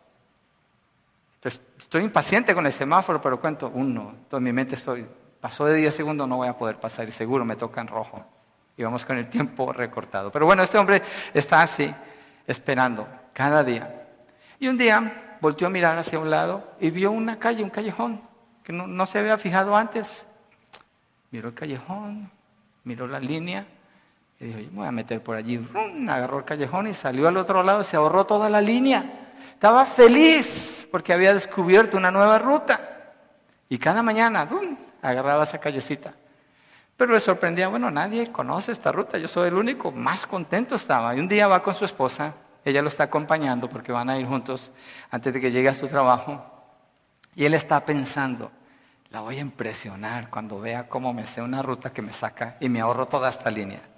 [1.35, 4.11] Entonces, estoy impaciente con el semáforo, pero cuento uno.
[4.11, 5.07] Entonces, en mi mente estoy,
[5.39, 8.23] pasó de 10 segundos, no voy a poder pasar y seguro me toca en rojo.
[8.77, 10.31] Y vamos con el tiempo recortado.
[10.31, 11.01] Pero bueno, este hombre
[11.33, 11.93] está así,
[12.45, 14.07] esperando, cada día.
[14.59, 18.21] Y un día volteó a mirar hacia un lado y vio una calle, un callejón,
[18.63, 20.25] que no, se había fijado antes.
[21.31, 22.29] Miró el callejón,
[22.83, 23.65] miró la línea
[24.41, 25.63] y dijo, yo me voy a meter por allí.
[26.09, 29.33] Agarró el callejón y salió al otro lado y se ahorró toda la línea.
[29.53, 33.13] Estaba feliz porque había descubierto una nueva ruta.
[33.69, 34.49] Y cada mañana
[34.99, 36.13] agarraba esa callecita.
[36.97, 41.15] Pero le sorprendía, bueno, nadie conoce esta ruta, yo soy el único, más contento estaba.
[41.15, 42.33] Y un día va con su esposa,
[42.65, 44.71] ella lo está acompañando porque van a ir juntos
[45.11, 46.43] antes de que llegue a su trabajo.
[47.35, 48.51] Y él está pensando,
[49.11, 52.69] la voy a impresionar cuando vea cómo me sé una ruta que me saca y
[52.69, 53.90] me ahorro toda esta línea.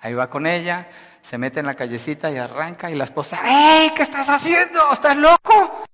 [0.00, 0.88] Ahí va con ella,
[1.22, 3.90] se mete en la callecita y arranca y la esposa, ¡Ey!
[3.96, 4.92] ¿Qué estás haciendo?
[4.92, 5.84] ¿Estás loco?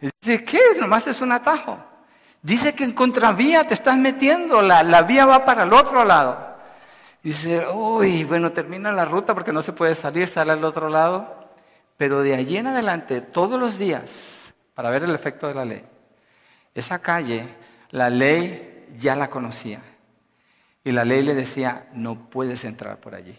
[0.00, 0.60] Dice, ¿qué?
[0.78, 1.78] Nomás es un atajo.
[2.40, 6.56] Dice que en contravía te estás metiendo, la, la vía va para el otro lado.
[7.22, 11.48] Dice, uy, bueno, termina la ruta porque no se puede salir, sale al otro lado.
[11.96, 15.84] Pero de allí en adelante, todos los días, para ver el efecto de la ley,
[16.74, 17.48] esa calle,
[17.90, 19.82] la ley ya la conocía.
[20.84, 23.36] Y la ley le decía, no puedes entrar por allí.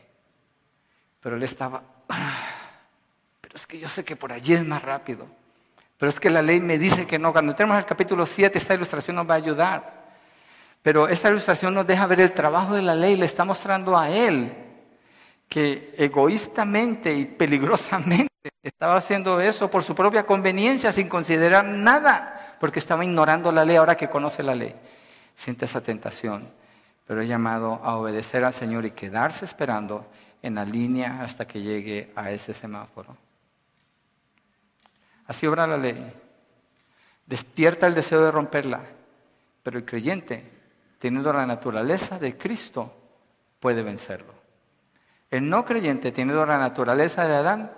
[1.22, 1.84] Pero él estaba,
[3.42, 5.28] pero es que yo sé que por allí es más rápido.
[5.98, 7.34] Pero es que la ley me dice que no.
[7.34, 10.00] Cuando entremos al capítulo 7, esta ilustración nos va a ayudar.
[10.82, 14.10] Pero esta ilustración nos deja ver el trabajo de la ley, le está mostrando a
[14.10, 14.54] él
[15.50, 18.30] que egoístamente y peligrosamente
[18.62, 23.76] estaba haciendo eso por su propia conveniencia, sin considerar nada, porque estaba ignorando la ley
[23.76, 24.76] ahora que conoce la ley.
[25.36, 26.50] Siente esa tentación,
[27.08, 30.06] pero es llamado a obedecer al Señor y quedarse esperando
[30.42, 33.18] en la línea hasta que llegue a ese semáforo.
[35.28, 36.14] Así obra la ley.
[37.26, 38.82] Despierta el deseo de romperla,
[39.62, 40.44] pero el creyente,
[40.98, 42.92] teniendo la naturaleza de Cristo,
[43.60, 44.34] puede vencerlo.
[45.30, 47.72] El no creyente, teniendo la naturaleza de Adán,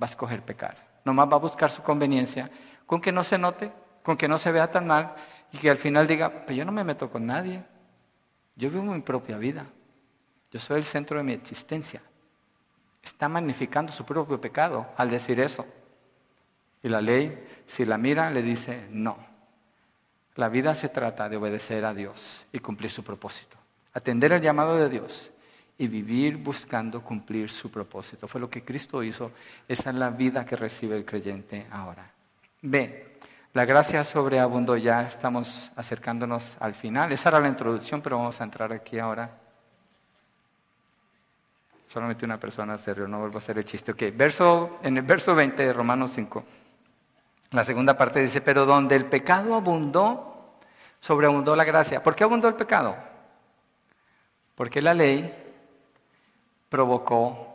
[0.00, 1.00] va a escoger pecar.
[1.04, 2.50] Nomás va a buscar su conveniencia,
[2.86, 3.70] con que no se note,
[4.02, 5.14] con que no se vea tan mal
[5.52, 7.62] y que al final diga, pero yo no me meto con nadie,
[8.54, 9.66] yo vivo mi propia vida.
[10.56, 12.00] Yo soy el centro de mi existencia.
[13.02, 15.66] Está magnificando su propio pecado al decir eso.
[16.82, 19.18] Y la ley, si la mira, le dice, no.
[20.34, 23.58] La vida se trata de obedecer a Dios y cumplir su propósito.
[23.92, 25.30] Atender el llamado de Dios
[25.76, 28.26] y vivir buscando cumplir su propósito.
[28.26, 29.32] Fue lo que Cristo hizo.
[29.68, 32.10] Esa es la vida que recibe el creyente ahora.
[32.62, 33.18] B.
[33.52, 37.12] La gracia sobreabundó, ya estamos acercándonos al final.
[37.12, 39.44] Esa era la introducción, pero vamos a entrar aquí ahora.
[41.86, 43.92] Solamente una persona se rió, no vuelvo a hacer el chiste.
[43.92, 46.44] Ok, verso, en el verso 20 de Romanos 5,
[47.52, 50.58] la segunda parte dice, pero donde el pecado abundó,
[51.00, 52.02] sobreabundó la gracia.
[52.02, 52.96] ¿Por qué abundó el pecado?
[54.56, 55.32] Porque la ley
[56.68, 57.54] provocó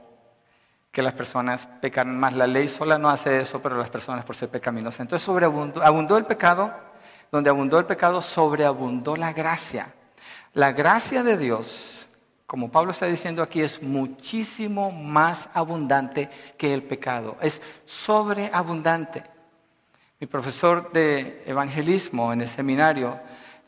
[0.92, 2.34] que las personas pecaran más.
[2.34, 5.02] La ley sola no hace eso, pero las personas por ser pecaminosas.
[5.02, 6.74] Entonces sobreabundó abundó el pecado,
[7.32, 9.94] donde abundó el pecado, sobreabundó la gracia.
[10.54, 12.08] La gracia de Dios
[12.52, 17.38] como Pablo está diciendo aquí, es muchísimo más abundante que el pecado.
[17.40, 19.24] Es sobreabundante.
[20.20, 23.18] Mi profesor de evangelismo en el seminario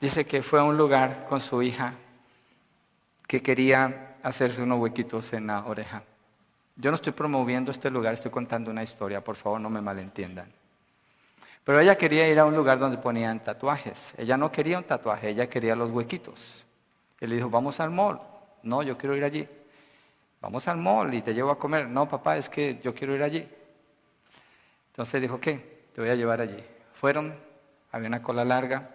[0.02, 1.94] dice que fue a un lugar con su hija
[3.26, 6.04] que quería hacerse unos huequitos en la oreja.
[6.76, 10.52] Yo no estoy promoviendo este lugar, estoy contando una historia, por favor no me malentiendan.
[11.64, 14.14] Pero ella quería ir a un lugar donde ponían tatuajes.
[14.18, 16.66] Ella no quería un tatuaje, ella quería los huequitos.
[17.22, 18.33] Él dijo, vamos al mall.
[18.64, 19.48] No, yo quiero ir allí.
[20.42, 21.88] Vamos al mall y te llevo a comer.
[21.88, 23.48] No, papá, es que yo quiero ir allí.
[24.88, 25.86] Entonces dijo, ¿qué?
[25.94, 26.64] Te voy a llevar allí.
[26.94, 27.36] Fueron,
[27.92, 28.90] había una cola larga.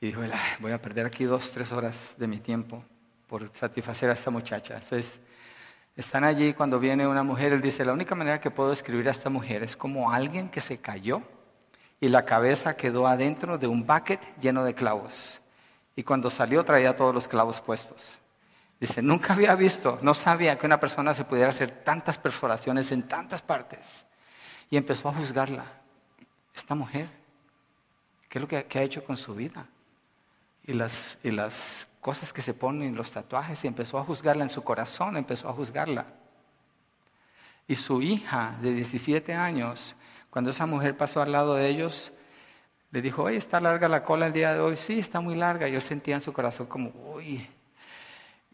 [0.00, 0.22] Y dijo,
[0.60, 2.84] voy a perder aquí dos, tres horas de mi tiempo
[3.26, 4.74] por satisfacer a esta muchacha.
[4.74, 5.18] Entonces,
[5.96, 9.12] están allí cuando viene una mujer, él dice, la única manera que puedo describir a
[9.12, 11.22] esta mujer es como alguien que se cayó
[12.00, 15.40] y la cabeza quedó adentro de un bucket lleno de clavos.
[15.96, 18.18] Y cuando salió traía todos los clavos puestos.
[18.80, 23.04] Dice, nunca había visto, no sabía que una persona se pudiera hacer tantas perforaciones en
[23.04, 24.04] tantas partes.
[24.68, 25.64] Y empezó a juzgarla.
[26.54, 27.08] Esta mujer,
[28.28, 29.66] ¿qué es lo que, ha hecho con su vida?
[30.64, 34.50] Y las, y las cosas que se ponen, los tatuajes, y empezó a juzgarla en
[34.50, 36.06] su corazón, empezó a juzgarla.
[37.66, 39.94] Y su hija de 17 años,
[40.30, 42.12] cuando esa mujer pasó al lado de ellos,
[42.94, 44.76] le dijo, oye, ¿está larga la cola el día de hoy?
[44.76, 45.68] Sí, está muy larga.
[45.68, 47.44] Y él sentía en su corazón como, uy.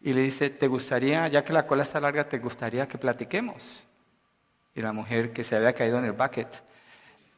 [0.00, 3.86] Y le dice, ¿te gustaría, ya que la cola está larga, ¿te gustaría que platiquemos?
[4.74, 6.48] Y la mujer que se había caído en el bucket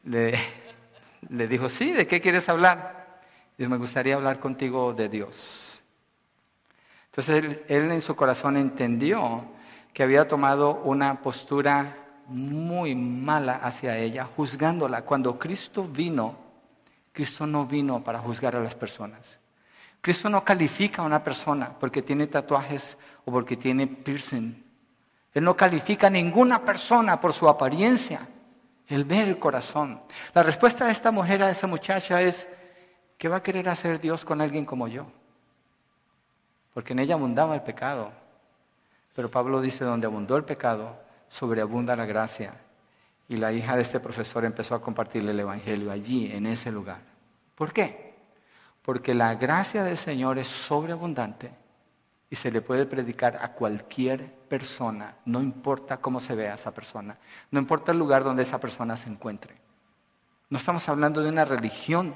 [0.05, 0.33] le,
[1.29, 3.19] le dijo, sí, ¿de qué quieres hablar?
[3.57, 5.81] Y me gustaría hablar contigo de Dios.
[7.07, 9.43] Entonces él, él en su corazón entendió
[9.91, 11.97] que había tomado una postura
[12.27, 15.01] muy mala hacia ella, juzgándola.
[15.01, 16.42] Cuando Cristo vino,
[17.13, 19.39] Cristo no vino para juzgar a las personas.
[20.01, 24.61] Cristo no califica a una persona porque tiene tatuajes o porque tiene piercing.
[25.33, 28.27] Él no califica a ninguna persona por su apariencia.
[28.87, 30.01] Él ve el corazón.
[30.33, 32.47] La respuesta de esta mujer, a esa muchacha es,
[33.17, 35.07] ¿qué va a querer hacer Dios con alguien como yo?
[36.73, 38.11] Porque en ella abundaba el pecado.
[39.15, 40.99] Pero Pablo dice, donde abundó el pecado,
[41.29, 42.55] sobreabunda la gracia.
[43.29, 47.01] Y la hija de este profesor empezó a compartirle el Evangelio allí, en ese lugar.
[47.55, 48.15] ¿Por qué?
[48.81, 51.51] Porque la gracia del Señor es sobreabundante
[52.29, 57.17] y se le puede predicar a cualquier persona, no importa cómo se vea esa persona,
[57.51, 59.55] no importa el lugar donde esa persona se encuentre.
[60.49, 62.15] No estamos hablando de una religión,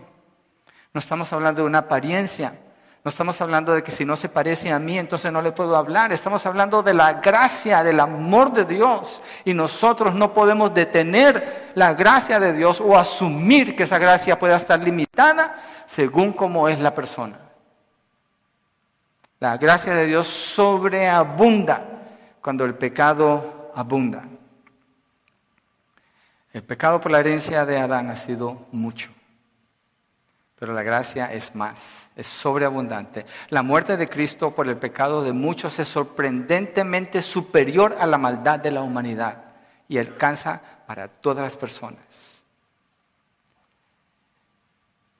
[0.93, 2.59] no estamos hablando de una apariencia,
[3.07, 5.77] no estamos hablando de que si no se parece a mí, entonces no le puedo
[5.77, 6.11] hablar.
[6.11, 9.21] Estamos hablando de la gracia, del amor de Dios.
[9.45, 14.57] Y nosotros no podemos detener la gracia de Dios o asumir que esa gracia pueda
[14.57, 15.55] estar limitada
[15.85, 17.39] según cómo es la persona.
[19.39, 21.85] La gracia de Dios sobreabunda
[22.41, 24.25] cuando el pecado abunda.
[26.51, 29.16] El pecado por la herencia de Adán ha sido mucho.
[30.59, 33.25] Pero la gracia es más, es sobreabundante.
[33.49, 38.59] La muerte de Cristo por el pecado de muchos es sorprendentemente superior a la maldad
[38.59, 39.43] de la humanidad
[39.87, 42.01] y alcanza para todas las personas.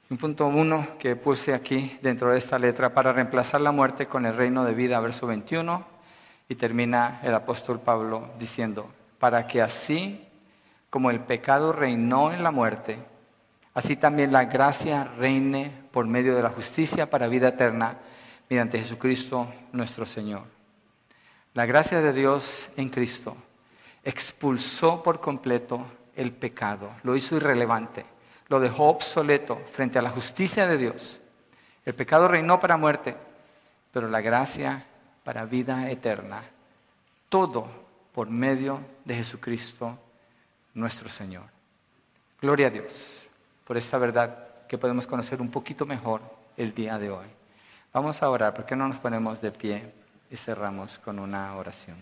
[0.10, 4.26] Un punto uno que puse aquí dentro de esta letra para reemplazar la muerte con
[4.26, 5.86] el reino de vida, verso 21,
[6.48, 10.26] y termina el apóstol Pablo diciendo, para que así
[10.90, 13.00] como el pecado reinó en la muerte,
[13.78, 18.00] así también la gracia reine por medio de la justicia para vida eterna
[18.50, 20.46] mediante Jesucristo nuestro Señor.
[21.54, 23.38] La gracia de Dios en Cristo
[24.04, 28.04] expulsó por completo el pecado, lo hizo irrelevante,
[28.48, 31.20] lo dejó obsoleto frente a la justicia de Dios.
[31.86, 33.16] El pecado reinó para muerte,
[33.92, 34.88] pero la gracia
[35.24, 36.42] para vida eterna.
[37.30, 37.68] Todo
[38.12, 40.00] por medio de Jesucristo
[40.74, 41.46] nuestro Señor.
[42.42, 43.27] Gloria a Dios
[43.68, 46.22] por esta verdad que podemos conocer un poquito mejor
[46.56, 47.28] el día de hoy.
[47.92, 49.92] Vamos a orar, ¿por qué no nos ponemos de pie
[50.32, 52.02] y cerramos con una oración?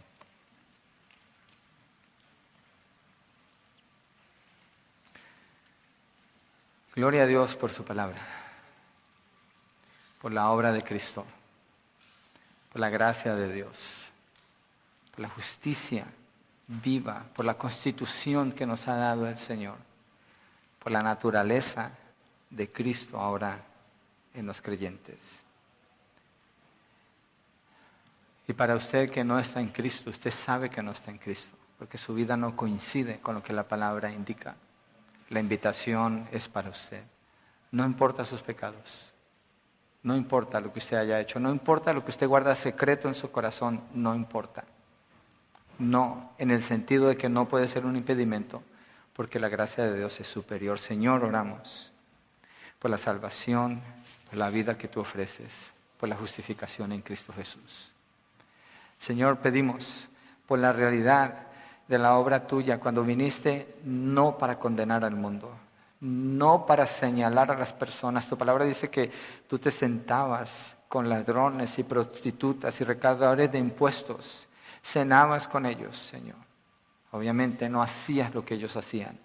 [6.96, 8.20] Gloria a Dios por su palabra,
[10.22, 11.26] por la obra de Cristo,
[12.72, 14.08] por la gracia de Dios,
[15.12, 16.06] por la justicia
[16.68, 19.85] viva, por la constitución que nos ha dado el Señor,
[20.86, 21.90] por la naturaleza
[22.52, 23.60] de Cristo ahora
[24.36, 25.18] en los creyentes.
[28.48, 31.58] Y para usted que no está en Cristo, usted sabe que no está en Cristo,
[31.80, 34.58] porque su vida no coincide con lo que la palabra indica.
[35.32, 37.02] La invitación es para usted.
[37.72, 39.12] No importa sus pecados,
[40.04, 43.16] no importa lo que usted haya hecho, no importa lo que usted guarda secreto en
[43.16, 44.66] su corazón, no importa.
[45.80, 48.62] No, en el sentido de que no puede ser un impedimento,
[49.16, 50.78] porque la gracia de Dios es superior.
[50.78, 51.92] Señor, oramos
[52.80, 53.82] por la salvación,
[54.30, 57.92] por la vida que tú ofreces, por la justificación en Cristo Jesús.
[59.00, 60.10] Señor, pedimos
[60.46, 61.48] por la realidad
[61.88, 65.52] de la obra tuya cuando viniste no para condenar al mundo,
[66.02, 68.28] no para señalar a las personas.
[68.28, 69.12] Tu palabra dice que
[69.48, 74.48] tú te sentabas con ladrones y prostitutas y recaudadores de impuestos,
[74.84, 76.38] cenabas con ellos, Señor.
[77.16, 79.18] Obviamente no hacías lo que ellos hacían,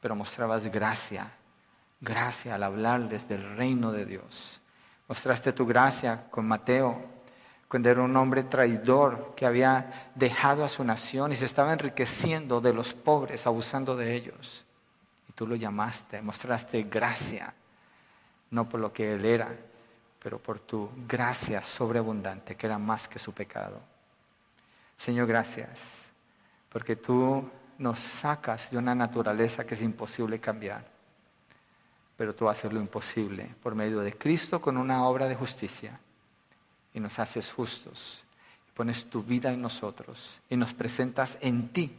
[0.00, 1.30] pero mostrabas gracia,
[2.00, 4.60] gracia al hablarles del reino de Dios.
[5.06, 7.00] Mostraste tu gracia con Mateo,
[7.68, 12.60] cuando era un hombre traidor que había dejado a su nación y se estaba enriqueciendo
[12.60, 14.66] de los pobres, abusando de ellos.
[15.28, 17.54] Y tú lo llamaste, mostraste gracia,
[18.50, 19.54] no por lo que él era,
[20.20, 23.80] pero por tu gracia sobreabundante, que era más que su pecado.
[24.96, 26.05] Señor, gracias,
[26.76, 27.42] porque tú
[27.78, 30.84] nos sacas de una naturaleza que es imposible cambiar,
[32.18, 35.98] pero tú haces lo imposible por medio de Cristo con una obra de justicia
[36.92, 38.22] y nos haces justos.
[38.74, 41.96] Pones tu vida en nosotros y nos presentas en ti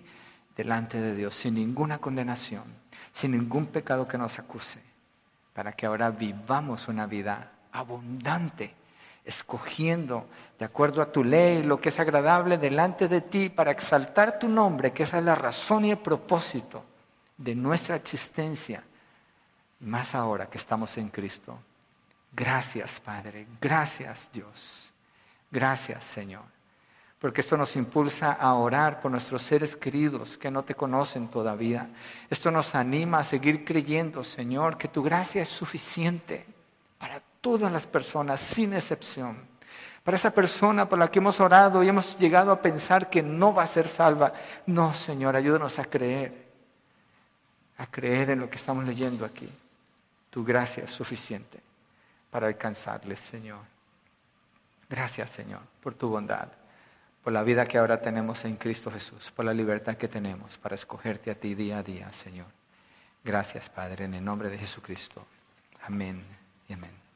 [0.56, 2.66] delante de Dios sin ninguna condenación,
[3.12, 4.80] sin ningún pecado que nos acuse,
[5.56, 8.76] para que ahora vivamos una vida abundante,
[9.28, 10.26] escogiendo
[10.58, 14.48] de acuerdo a tu ley lo que es agradable delante de ti para exaltar tu
[14.48, 16.84] nombre, que esa es la razón y el propósito
[17.38, 18.84] de nuestra existencia,
[19.82, 21.60] más ahora que estamos en Cristo.
[22.32, 23.46] Gracias, Padre.
[23.62, 24.92] Gracias, Dios.
[25.52, 26.44] Gracias, Señor,
[27.20, 31.90] porque esto nos impulsa a orar por nuestros seres queridos que no te conocen todavía.
[32.30, 36.57] Esto nos anima a seguir creyendo, Señor, que tu gracia es suficiente
[37.42, 39.38] todas las personas, sin excepción.
[40.04, 43.54] Para esa persona por la que hemos orado y hemos llegado a pensar que no
[43.54, 44.32] va a ser salva.
[44.66, 46.48] No, Señor, ayúdanos a creer,
[47.78, 49.50] a creer en lo que estamos leyendo aquí.
[50.30, 51.60] Tu gracia es suficiente
[52.32, 53.60] para alcanzarles, Señor.
[54.90, 56.48] Gracias, Señor, por tu bondad,
[57.24, 60.76] por la vida que ahora tenemos en Cristo Jesús, por la libertad que tenemos para
[60.76, 62.48] escogerte a ti día a día, Señor.
[63.24, 65.26] Gracias, Padre, en el nombre de Jesucristo.
[65.82, 66.24] Amén
[66.70, 67.07] y amén.